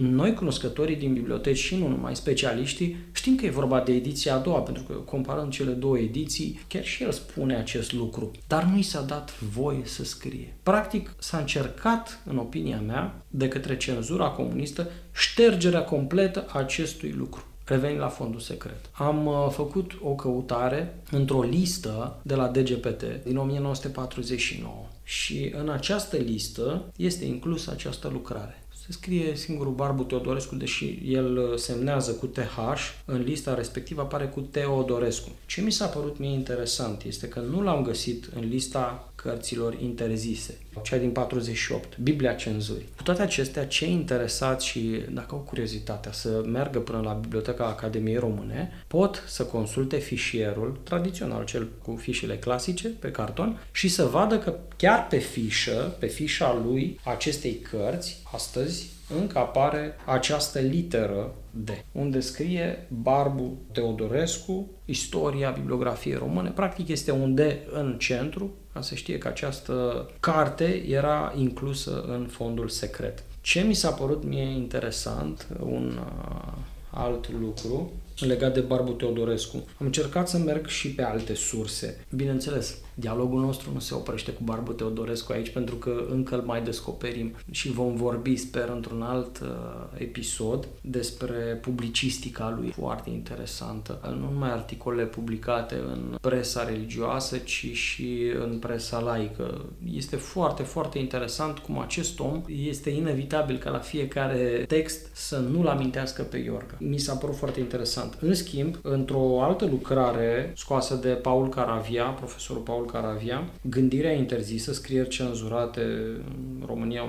Noi, 0.00 0.34
cunoscătorii 0.34 0.96
din 0.96 1.12
biblioteci 1.12 1.58
și 1.58 1.76
nu 1.76 1.88
numai 1.88 2.16
specialiștii, 2.16 2.96
știm 3.12 3.34
că 3.34 3.46
e 3.46 3.50
vorba 3.50 3.80
de 3.80 3.92
ediția 3.92 4.34
a 4.34 4.38
doua, 4.38 4.58
pentru 4.58 4.82
că 4.82 4.92
comparând 4.92 5.52
cele 5.52 5.70
două 5.70 5.98
ediții, 5.98 6.60
chiar 6.68 6.84
și 6.84 7.02
el 7.02 7.12
spune 7.12 7.56
acest 7.56 7.92
lucru. 7.92 8.30
Dar 8.46 8.64
nu 8.64 8.78
i 8.78 8.82
s-a 8.82 9.00
dat 9.00 9.40
voie 9.40 9.80
să 9.84 10.04
scrie. 10.04 10.54
Practic, 10.62 11.14
s-a 11.18 11.38
încercat, 11.38 12.22
în 12.24 12.36
opinia 12.36 12.80
mea, 12.80 13.11
de 13.28 13.48
către 13.48 13.76
cenzura 13.76 14.28
comunistă, 14.28 14.88
ștergerea 15.12 15.84
completă 15.84 16.44
a 16.48 16.58
acestui 16.58 17.10
lucru. 17.10 17.44
Revenind 17.64 18.00
la 18.00 18.08
fondul 18.08 18.40
secret. 18.40 18.90
Am 18.92 19.26
uh, 19.26 19.48
făcut 19.50 19.92
o 20.02 20.14
căutare 20.14 20.94
într-o 21.10 21.42
listă 21.42 22.20
de 22.22 22.34
la 22.34 22.48
DGPT 22.48 23.04
din 23.24 23.36
1949 23.36 24.74
și 25.04 25.52
în 25.56 25.68
această 25.68 26.16
listă 26.16 26.84
este 26.96 27.24
inclusă 27.24 27.70
această 27.70 28.08
lucrare. 28.12 28.62
Se 28.86 28.92
scrie 28.92 29.36
singurul 29.36 29.72
Barbu 29.72 30.02
Teodorescu, 30.02 30.54
deși 30.54 30.98
el 31.04 31.36
uh, 31.36 31.56
semnează 31.56 32.12
cu 32.12 32.26
TH, 32.26 32.58
în 33.04 33.22
lista 33.22 33.54
respectivă 33.54 34.00
apare 34.00 34.26
cu 34.26 34.40
Teodorescu. 34.40 35.28
Ce 35.46 35.60
mi 35.60 35.72
s-a 35.72 35.86
părut 35.86 36.18
mie 36.18 36.32
interesant 36.32 37.02
este 37.02 37.28
că 37.28 37.40
nu 37.40 37.62
l-am 37.62 37.82
găsit 37.82 38.30
în 38.34 38.48
lista 38.48 39.11
cărților 39.22 39.76
interzise, 39.80 40.58
cea 40.82 40.96
din 40.96 41.10
48, 41.10 41.98
Biblia 41.98 42.32
Cenzurii. 42.32 42.88
Cu 42.96 43.02
toate 43.02 43.22
acestea, 43.22 43.66
cei 43.66 43.90
interesați 43.90 44.66
și 44.66 45.02
dacă 45.10 45.34
au 45.34 45.40
curiozitatea 45.40 46.12
să 46.12 46.42
meargă 46.46 46.78
până 46.78 47.00
la 47.00 47.12
Biblioteca 47.12 47.64
Academiei 47.64 48.16
Române, 48.16 48.84
pot 48.86 49.24
să 49.26 49.44
consulte 49.44 49.96
fișierul 49.96 50.80
tradițional, 50.82 51.44
cel 51.44 51.68
cu 51.82 51.96
fișele 51.96 52.36
clasice 52.36 52.88
pe 52.88 53.10
carton 53.10 53.60
și 53.72 53.88
să 53.88 54.04
vadă 54.04 54.38
că 54.38 54.58
chiar 54.76 55.06
pe 55.06 55.18
fișă, 55.18 55.96
pe 55.98 56.06
fișa 56.06 56.60
lui 56.64 57.00
acestei 57.04 57.52
cărți, 57.52 58.22
astăzi, 58.32 58.90
încă 59.20 59.38
apare 59.38 59.94
această 60.04 60.58
literă 60.58 61.34
D, 61.50 61.68
unde 61.92 62.20
scrie 62.20 62.86
Barbu 62.88 63.58
Teodorescu, 63.72 64.70
istoria 64.84 65.50
bibliografiei 65.50 66.14
române. 66.14 66.50
Practic 66.50 66.88
este 66.88 67.10
un 67.10 67.34
D 67.34 67.40
în 67.72 67.96
centru, 67.98 68.50
ca 68.72 68.80
să 68.80 68.94
știe 68.94 69.18
că 69.18 69.28
această 69.28 70.06
carte 70.20 70.84
era 70.88 71.32
inclusă 71.36 72.04
în 72.08 72.26
fondul 72.30 72.68
secret. 72.68 73.22
Ce 73.40 73.60
mi 73.60 73.74
s-a 73.74 73.90
părut 73.90 74.24
mie 74.24 74.50
interesant, 74.50 75.46
un 75.60 75.98
uh, 75.98 76.52
alt 76.90 77.30
lucru, 77.40 77.92
legat 78.18 78.54
de 78.54 78.60
Barbu 78.60 78.90
Teodorescu. 78.90 79.56
Am 79.56 79.86
încercat 79.86 80.28
să 80.28 80.38
merg 80.38 80.66
și 80.66 80.90
pe 80.90 81.02
alte 81.02 81.34
surse. 81.34 82.04
Bineînțeles, 82.10 82.78
dialogul 82.94 83.40
nostru 83.40 83.70
nu 83.72 83.78
se 83.78 83.94
oprește 83.94 84.30
cu 84.30 84.42
Barbu 84.44 84.72
Teodorescu 84.72 85.32
aici 85.32 85.50
pentru 85.50 85.74
că 85.74 86.04
încă 86.10 86.34
îl 86.34 86.42
mai 86.42 86.62
descoperim 86.62 87.34
și 87.50 87.72
vom 87.72 87.94
vorbi, 87.94 88.36
sper, 88.36 88.68
într-un 88.68 89.02
alt 89.02 89.38
uh, 89.38 89.48
episod 89.94 90.68
despre 90.80 91.58
publicistica 91.60 92.54
lui, 92.58 92.70
foarte 92.70 93.10
interesantă. 93.10 94.00
Nu 94.20 94.30
numai 94.32 94.50
articole 94.50 95.04
publicate 95.04 95.74
în 95.74 96.16
presa 96.20 96.64
religioasă, 96.64 97.36
ci 97.36 97.66
și 97.72 98.32
în 98.44 98.58
presa 98.58 99.00
laică. 99.00 99.64
Este 99.92 100.16
foarte, 100.16 100.62
foarte 100.62 100.98
interesant 100.98 101.58
cum 101.58 101.78
acest 101.78 102.20
om 102.20 102.42
este 102.46 102.90
inevitabil 102.90 103.58
ca 103.58 103.70
la 103.70 103.78
fiecare 103.78 104.64
text 104.68 105.10
să 105.12 105.38
nu-l 105.38 105.66
amintească 105.66 106.22
pe 106.22 106.36
Iorga. 106.36 106.74
Mi 106.78 106.98
s-a 106.98 107.14
părut 107.14 107.36
foarte 107.36 107.60
interesant 107.60 107.70
interesant. 107.72 108.16
În 108.20 108.34
schimb, 108.34 108.78
într-o 108.82 109.42
altă 109.42 109.66
lucrare 109.66 110.52
scoasă 110.56 110.94
de 110.94 111.08
Paul 111.08 111.48
Caravia, 111.48 112.04
profesorul 112.04 112.62
Paul 112.62 112.81
Caravia, 112.84 113.50
Gândirea 113.62 114.12
interzisă, 114.12 114.72
scrieri 114.72 115.08
cenzurate 115.08 115.80
în 115.80 116.62
România 116.66 117.02
1945-1989, 117.02 117.06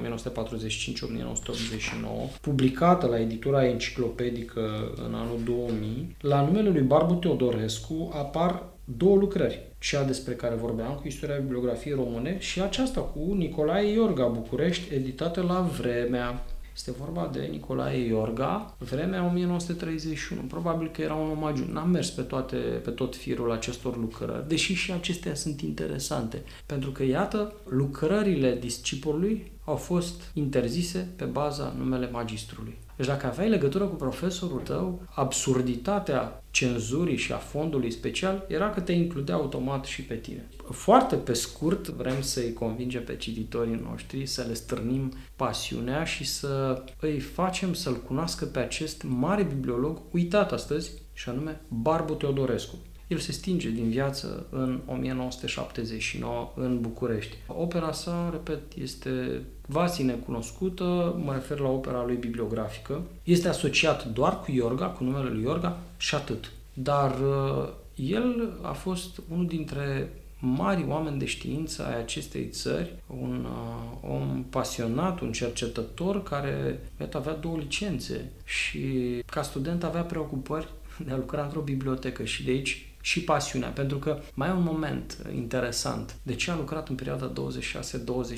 publicată 2.42 3.08
la 3.08 3.20
editura 3.20 3.65
enciclopedică 3.68 4.94
în 5.08 5.13
anul 5.13 5.39
2000, 5.46 6.15
la 6.22 6.42
numele 6.42 6.70
lui 6.70 6.82
Barbu 6.82 7.13
Teodorescu 7.13 8.12
apar 8.14 8.64
două 8.98 9.16
lucrări, 9.16 9.62
cea 9.79 10.03
despre 10.03 10.33
care 10.33 10.55
vorbeam 10.55 10.94
cu 10.94 11.07
istoria 11.07 11.36
bibliografiei 11.36 11.94
române 11.94 12.40
și 12.40 12.62
aceasta 12.62 13.01
cu 13.01 13.33
Nicolae 13.33 13.94
Iorga 13.94 14.25
București, 14.25 14.94
editată 14.94 15.42
la 15.42 15.70
Vremea. 15.79 16.46
Este 16.75 16.92
vorba 16.92 17.29
de 17.31 17.48
Nicolae 17.51 18.05
Iorga, 18.05 18.75
vremea 18.77 19.25
1931. 19.25 20.42
Probabil 20.42 20.90
că 20.92 21.01
era 21.01 21.14
un 21.14 21.29
omagiu. 21.29 21.66
N-am 21.72 21.90
mers 21.90 22.09
pe, 22.09 22.22
toate, 22.22 22.55
pe 22.55 22.90
tot 22.90 23.16
firul 23.16 23.51
acestor 23.51 23.98
lucrări, 23.98 24.48
deși 24.48 24.74
și 24.74 24.92
acestea 24.92 25.36
sunt 25.36 25.62
interesante. 25.62 26.44
Pentru 26.66 26.92
că, 26.92 27.03
iată, 27.03 27.53
lucrările 27.70 28.57
discipolului 28.59 29.51
au 29.66 29.75
fost 29.75 30.22
interzise 30.33 31.14
pe 31.16 31.25
baza 31.25 31.74
numele 31.77 32.09
magistrului. 32.09 32.77
Deci 32.96 33.08
dacă 33.08 33.25
aveai 33.25 33.50
legătură 33.50 33.86
cu 33.86 33.96
profesorul 33.96 34.60
tău, 34.60 35.01
absurditatea 35.16 36.44
cenzurii 36.51 37.18
și 37.18 37.32
a 37.32 37.38
fondului 37.38 37.92
special 37.92 38.46
era 38.48 38.70
că 38.70 38.79
te 38.79 38.92
includea 38.92 39.36
automat 39.36 39.86
și 39.86 40.01
pe 40.01 40.16
tine. 40.16 40.50
Foarte 40.70 41.16
pe 41.16 41.34
scurt 41.34 41.88
vrem 41.88 42.22
să-i 42.22 42.53
convingem 42.53 43.03
pe 43.03 43.16
cititorii 43.16 43.84
noștri, 43.90 44.25
să 44.25 44.46
le 44.48 44.53
stârnim 44.53 45.14
pasiunea 45.36 46.03
și 46.03 46.25
să 46.25 46.84
îi 47.00 47.20
facem 47.20 47.74
să-l 47.74 47.96
cunoască 47.96 48.46
pe 48.46 48.60
acest 48.60 49.03
mare 49.03 49.44
bibliolog 49.44 50.01
uitat 50.12 50.51
astăzi, 50.51 50.92
și 51.14 51.29
anume 51.29 51.62
Barbu 51.68 52.14
Teodorescu. 52.14 52.75
El 53.13 53.19
se 53.19 53.31
stinge 53.31 53.69
din 53.69 53.89
viață 53.89 54.45
în 54.49 54.79
1979 54.85 56.51
în 56.55 56.81
București. 56.81 57.35
Opera 57.47 57.91
sa, 57.91 58.29
repet, 58.31 58.61
este 58.81 59.41
vasi 59.67 60.03
necunoscută, 60.03 61.15
mă 61.23 61.33
refer 61.33 61.59
la 61.59 61.69
opera 61.69 62.03
lui 62.05 62.15
bibliografică. 62.15 63.01
Este 63.23 63.47
asociat 63.47 64.05
doar 64.05 64.39
cu 64.39 64.51
Iorga, 64.51 64.85
cu 64.85 65.03
numele 65.03 65.29
lui 65.29 65.41
Iorga 65.41 65.79
și 65.97 66.15
atât. 66.15 66.51
Dar 66.73 67.11
uh, 67.19 67.69
el 67.95 68.57
a 68.61 68.71
fost 68.71 69.21
unul 69.31 69.47
dintre 69.47 70.13
mari 70.39 70.85
oameni 70.87 71.19
de 71.19 71.25
știință 71.25 71.85
ai 71.85 71.97
acestei 71.97 72.47
țări, 72.47 72.93
un 73.07 73.45
uh, 73.45 74.11
om 74.11 74.45
pasionat, 74.49 75.19
un 75.19 75.31
cercetător 75.31 76.23
care 76.23 76.79
iată, 76.99 77.17
avea 77.17 77.33
două 77.33 77.57
licențe 77.57 78.31
și 78.45 78.79
ca 79.25 79.41
student 79.41 79.83
avea 79.83 80.01
preocupări 80.01 80.67
de 81.05 81.11
a 81.11 81.15
lucra 81.15 81.43
într-o 81.43 81.61
bibliotecă 81.61 82.23
și 82.23 82.43
de 82.43 82.51
aici 82.51 82.93
și 83.05 83.24
pasiunea, 83.24 83.70
pentru 83.70 83.98
că 83.98 84.20
mai 84.33 84.50
e 84.50 84.51
un 84.51 84.63
moment 84.63 85.18
interesant. 85.35 86.16
De 86.22 86.35
ce 86.35 86.51
a 86.51 86.55
lucrat 86.55 86.89
în 86.89 86.96
perioada 86.96 87.33
26-29 87.33 87.33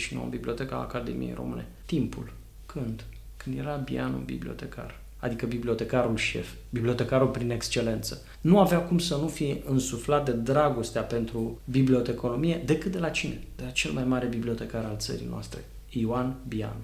în 0.10 0.30
Biblioteca 0.30 0.76
Academiei 0.76 1.34
Române? 1.34 1.68
Timpul. 1.86 2.34
Când? 2.66 3.04
Când 3.38 3.58
era 3.58 3.76
Bianu 3.76 4.18
bibliotecar 4.18 5.00
adică 5.20 5.46
bibliotecarul 5.46 6.16
șef, 6.16 6.50
bibliotecarul 6.70 7.28
prin 7.28 7.52
excelență. 7.52 8.22
Nu 8.42 8.60
avea 8.60 8.80
cum 8.80 8.98
să 8.98 9.16
nu 9.16 9.28
fie 9.28 9.62
însuflat 9.66 10.26
de 10.26 10.32
dragostea 10.32 11.02
pentru 11.02 11.60
biblioteconomie 11.64 12.62
decât 12.66 12.92
de 12.92 13.00
la 13.00 13.10
cine? 13.10 13.40
De 13.56 13.64
la 13.64 13.70
cel 13.70 13.92
mai 13.92 14.04
mare 14.04 14.26
bibliotecar 14.26 14.84
al 14.84 14.96
țării 14.98 15.28
noastre, 15.30 15.66
Ioan 15.90 16.36
Bianu. 16.48 16.84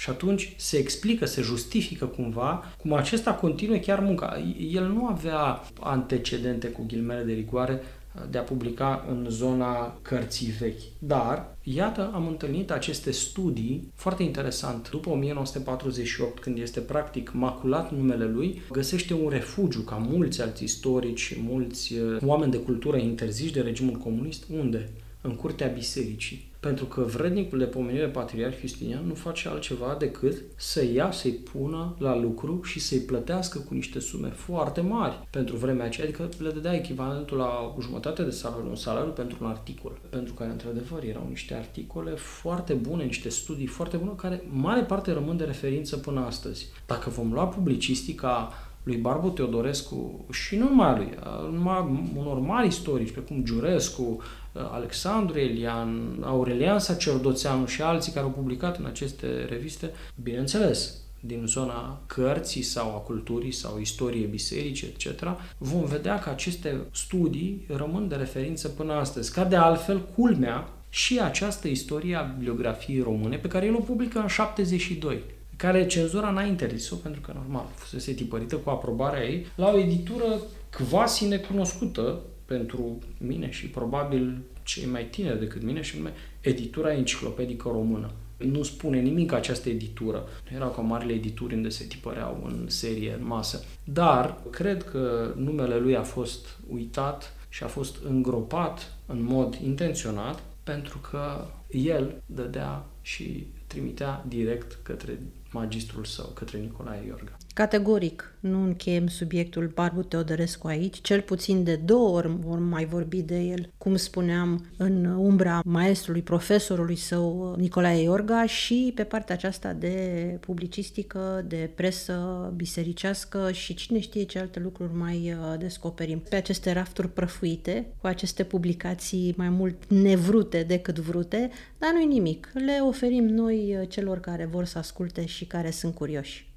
Și 0.00 0.10
atunci 0.10 0.52
se 0.56 0.76
explică, 0.76 1.24
se 1.24 1.42
justifică 1.42 2.04
cumva 2.04 2.64
cum 2.78 2.92
acesta 2.92 3.34
continuă 3.34 3.76
chiar 3.76 4.00
munca. 4.00 4.42
El 4.70 4.86
nu 4.86 5.06
avea 5.06 5.60
antecedente 5.80 6.68
cu 6.68 6.84
ghilmele 6.86 7.22
de 7.22 7.32
rigoare 7.32 7.82
de 8.30 8.38
a 8.38 8.42
publica 8.42 9.06
în 9.08 9.26
zona 9.28 9.98
cărții 10.02 10.50
vechi. 10.58 10.80
Dar, 10.98 11.56
iată, 11.62 12.10
am 12.14 12.26
întâlnit 12.26 12.70
aceste 12.70 13.10
studii 13.10 13.92
foarte 13.94 14.22
interesant. 14.22 14.90
După 14.90 15.10
1948, 15.10 16.38
când 16.38 16.58
este 16.58 16.80
practic 16.80 17.32
maculat 17.32 17.92
numele 17.92 18.24
lui, 18.24 18.62
găsește 18.70 19.14
un 19.14 19.28
refugiu, 19.28 19.80
ca 19.80 19.96
mulți 19.96 20.42
alți 20.42 20.64
istorici, 20.64 21.36
mulți 21.42 21.94
uh, 21.94 22.16
oameni 22.24 22.50
de 22.50 22.58
cultură 22.58 22.96
interziși 22.96 23.52
de 23.52 23.60
regimul 23.60 23.96
comunist. 23.96 24.44
Unde? 24.58 24.88
În 25.20 25.34
curtea 25.34 25.66
bisericii 25.66 26.49
pentru 26.60 26.84
că 26.84 27.00
vrednicul 27.00 27.58
de 27.58 27.64
pomenire 27.64 28.06
patriarh 28.06 28.56
Justinian 28.60 29.06
nu 29.06 29.14
face 29.14 29.48
altceva 29.48 29.96
decât 29.98 30.36
să 30.56 30.84
ia, 30.84 31.10
să-i 31.10 31.32
pună 31.32 31.94
la 31.98 32.16
lucru 32.16 32.62
și 32.62 32.80
să-i 32.80 32.98
plătească 32.98 33.58
cu 33.58 33.74
niște 33.74 34.00
sume 34.00 34.28
foarte 34.28 34.80
mari 34.80 35.26
pentru 35.30 35.56
vremea 35.56 35.84
aceea, 35.84 36.06
adică 36.06 36.28
le 36.38 36.50
dădea 36.50 36.74
echivalentul 36.74 37.36
la 37.36 37.74
o 37.76 37.80
jumătate 37.80 38.22
de 38.22 38.30
salariu, 38.30 38.68
un 38.68 38.76
salariu 38.76 39.12
pentru 39.12 39.36
un 39.40 39.46
articol, 39.46 39.98
pentru 40.10 40.34
care 40.34 40.50
într-adevăr 40.50 41.02
erau 41.02 41.26
niște 41.28 41.54
articole 41.54 42.10
foarte 42.10 42.72
bune, 42.72 43.04
niște 43.04 43.28
studii 43.28 43.66
foarte 43.66 43.96
bune, 43.96 44.12
care 44.16 44.42
mare 44.50 44.82
parte 44.82 45.12
rămân 45.12 45.36
de 45.36 45.44
referință 45.44 45.96
până 45.96 46.20
astăzi. 46.20 46.66
Dacă 46.86 47.10
vom 47.10 47.32
lua 47.32 47.46
publicistica 47.46 48.52
lui 48.82 48.96
Barbu 48.96 49.28
Teodorescu 49.28 50.24
și 50.30 50.56
nu 50.56 50.68
numai 50.68 50.96
lui, 50.96 51.08
numai 51.52 52.08
unor 52.16 52.38
mari 52.38 52.66
istorici, 52.66 53.10
precum 53.10 53.44
Giurescu, 53.44 54.22
Alexandru 54.52 55.38
Elian, 55.38 56.18
Aurelian 56.22 56.78
Sacerdoțeanu 56.78 57.66
și 57.66 57.82
alții 57.82 58.12
care 58.12 58.24
au 58.24 58.30
publicat 58.30 58.78
în 58.78 58.84
aceste 58.84 59.44
reviste, 59.48 59.90
bineînțeles, 60.22 60.94
din 61.20 61.44
zona 61.46 62.00
cărții 62.06 62.62
sau 62.62 62.88
a 62.88 62.98
culturii 62.98 63.52
sau 63.52 63.78
istorie 63.78 64.26
biserice, 64.26 64.86
etc., 64.86 65.22
vom 65.58 65.84
vedea 65.84 66.18
că 66.18 66.30
aceste 66.30 66.80
studii 66.92 67.64
rămân 67.68 68.08
de 68.08 68.14
referință 68.14 68.68
până 68.68 68.92
astăzi. 68.92 69.32
Ca 69.32 69.44
de 69.44 69.56
altfel, 69.56 70.00
culmea 70.14 70.68
și 70.88 71.20
această 71.20 71.68
istorie 71.68 72.16
a 72.16 72.22
bibliografiei 72.22 73.02
române 73.02 73.36
pe 73.36 73.48
care 73.48 73.66
el 73.66 73.74
o 73.74 73.80
publică 73.80 74.18
în 74.18 74.26
72 74.26 75.22
care 75.56 75.86
cenzura 75.86 76.30
n-a 76.30 76.42
interzis-o, 76.42 76.96
pentru 76.96 77.20
că, 77.20 77.32
normal, 77.34 77.66
fusese 77.74 78.12
tipărită 78.12 78.56
cu 78.56 78.70
aprobarea 78.70 79.22
ei, 79.22 79.46
la 79.54 79.70
o 79.70 79.78
editură 79.78 80.40
quasi 80.88 81.26
necunoscută 81.26 82.18
pentru 82.56 82.98
mine 83.18 83.50
și 83.50 83.66
probabil 83.66 84.38
cei 84.62 84.86
mai 84.86 85.04
tineri 85.04 85.38
decât 85.38 85.62
mine, 85.62 85.82
și 85.82 85.96
nume 85.96 86.12
Editura 86.40 86.92
Enciclopedică 86.92 87.68
Română. 87.68 88.10
Nu 88.36 88.62
spune 88.62 89.00
nimic 89.00 89.32
această 89.32 89.68
editură. 89.68 90.28
Nu 90.50 90.56
erau 90.56 90.70
ca 90.70 90.80
marile 90.80 91.12
edituri 91.12 91.54
unde 91.54 91.68
se 91.68 91.84
tipăreau 91.84 92.42
în 92.44 92.68
serie, 92.68 93.16
în 93.18 93.26
masă. 93.26 93.64
Dar 93.84 94.38
cred 94.50 94.82
că 94.82 95.32
numele 95.36 95.78
lui 95.78 95.96
a 95.96 96.02
fost 96.02 96.58
uitat 96.72 97.34
și 97.48 97.62
a 97.62 97.66
fost 97.66 98.04
îngropat 98.04 98.96
în 99.06 99.22
mod 99.22 99.58
intenționat 99.64 100.42
pentru 100.62 100.98
că 100.98 101.46
el 101.70 102.22
dădea 102.26 102.84
și 103.02 103.46
trimitea 103.66 104.24
direct 104.28 104.78
către 104.82 105.18
magistrul 105.50 106.04
său, 106.04 106.26
către 106.26 106.58
Nicolae 106.58 107.06
Iorga. 107.06 107.36
Categoric, 107.54 108.34
nu 108.40 108.62
încheiem 108.62 109.06
subiectul 109.06 109.70
Barbu 109.74 110.02
Teodorescu 110.02 110.66
aici, 110.66 111.00
cel 111.00 111.20
puțin 111.20 111.64
de 111.64 111.76
două 111.76 112.16
ori 112.16 112.36
vom 112.40 112.62
mai 112.62 112.84
vorbi 112.84 113.22
de 113.22 113.38
el, 113.38 113.72
cum 113.78 113.96
spuneam, 113.96 114.66
în 114.76 115.04
umbra 115.04 115.60
maestrului, 115.64 116.22
profesorului 116.22 116.96
său, 116.96 117.54
Nicolae 117.58 118.02
Iorga, 118.02 118.46
și 118.46 118.92
pe 118.94 119.04
partea 119.04 119.34
aceasta 119.34 119.72
de 119.72 120.36
publicistică, 120.40 121.44
de 121.48 121.70
presă 121.74 122.52
bisericească 122.56 123.52
și 123.52 123.74
cine 123.74 124.00
știe 124.00 124.22
ce 124.22 124.38
alte 124.38 124.60
lucruri 124.60 124.94
mai 124.94 125.16
uh, 125.32 125.58
descoperim. 125.58 126.22
Pe 126.28 126.36
aceste 126.36 126.72
rafturi 126.72 127.12
prăfuite, 127.12 127.86
cu 128.00 128.06
aceste 128.06 128.44
publicații 128.44 129.34
mai 129.36 129.48
mult 129.48 129.86
nevrute 129.88 130.62
decât 130.62 130.98
vrute, 130.98 131.50
dar 131.78 131.90
nu-i 131.92 132.06
nimic. 132.06 132.50
Le 132.52 132.78
oferim 132.82 133.24
noi 133.24 133.76
uh, 133.80 133.88
celor 133.88 134.20
care 134.20 134.44
vor 134.44 134.64
să 134.64 134.78
asculte 134.78 135.26
și 135.26 135.44
care 135.44 135.70
sunt 135.70 135.94
curioși. 135.94 136.49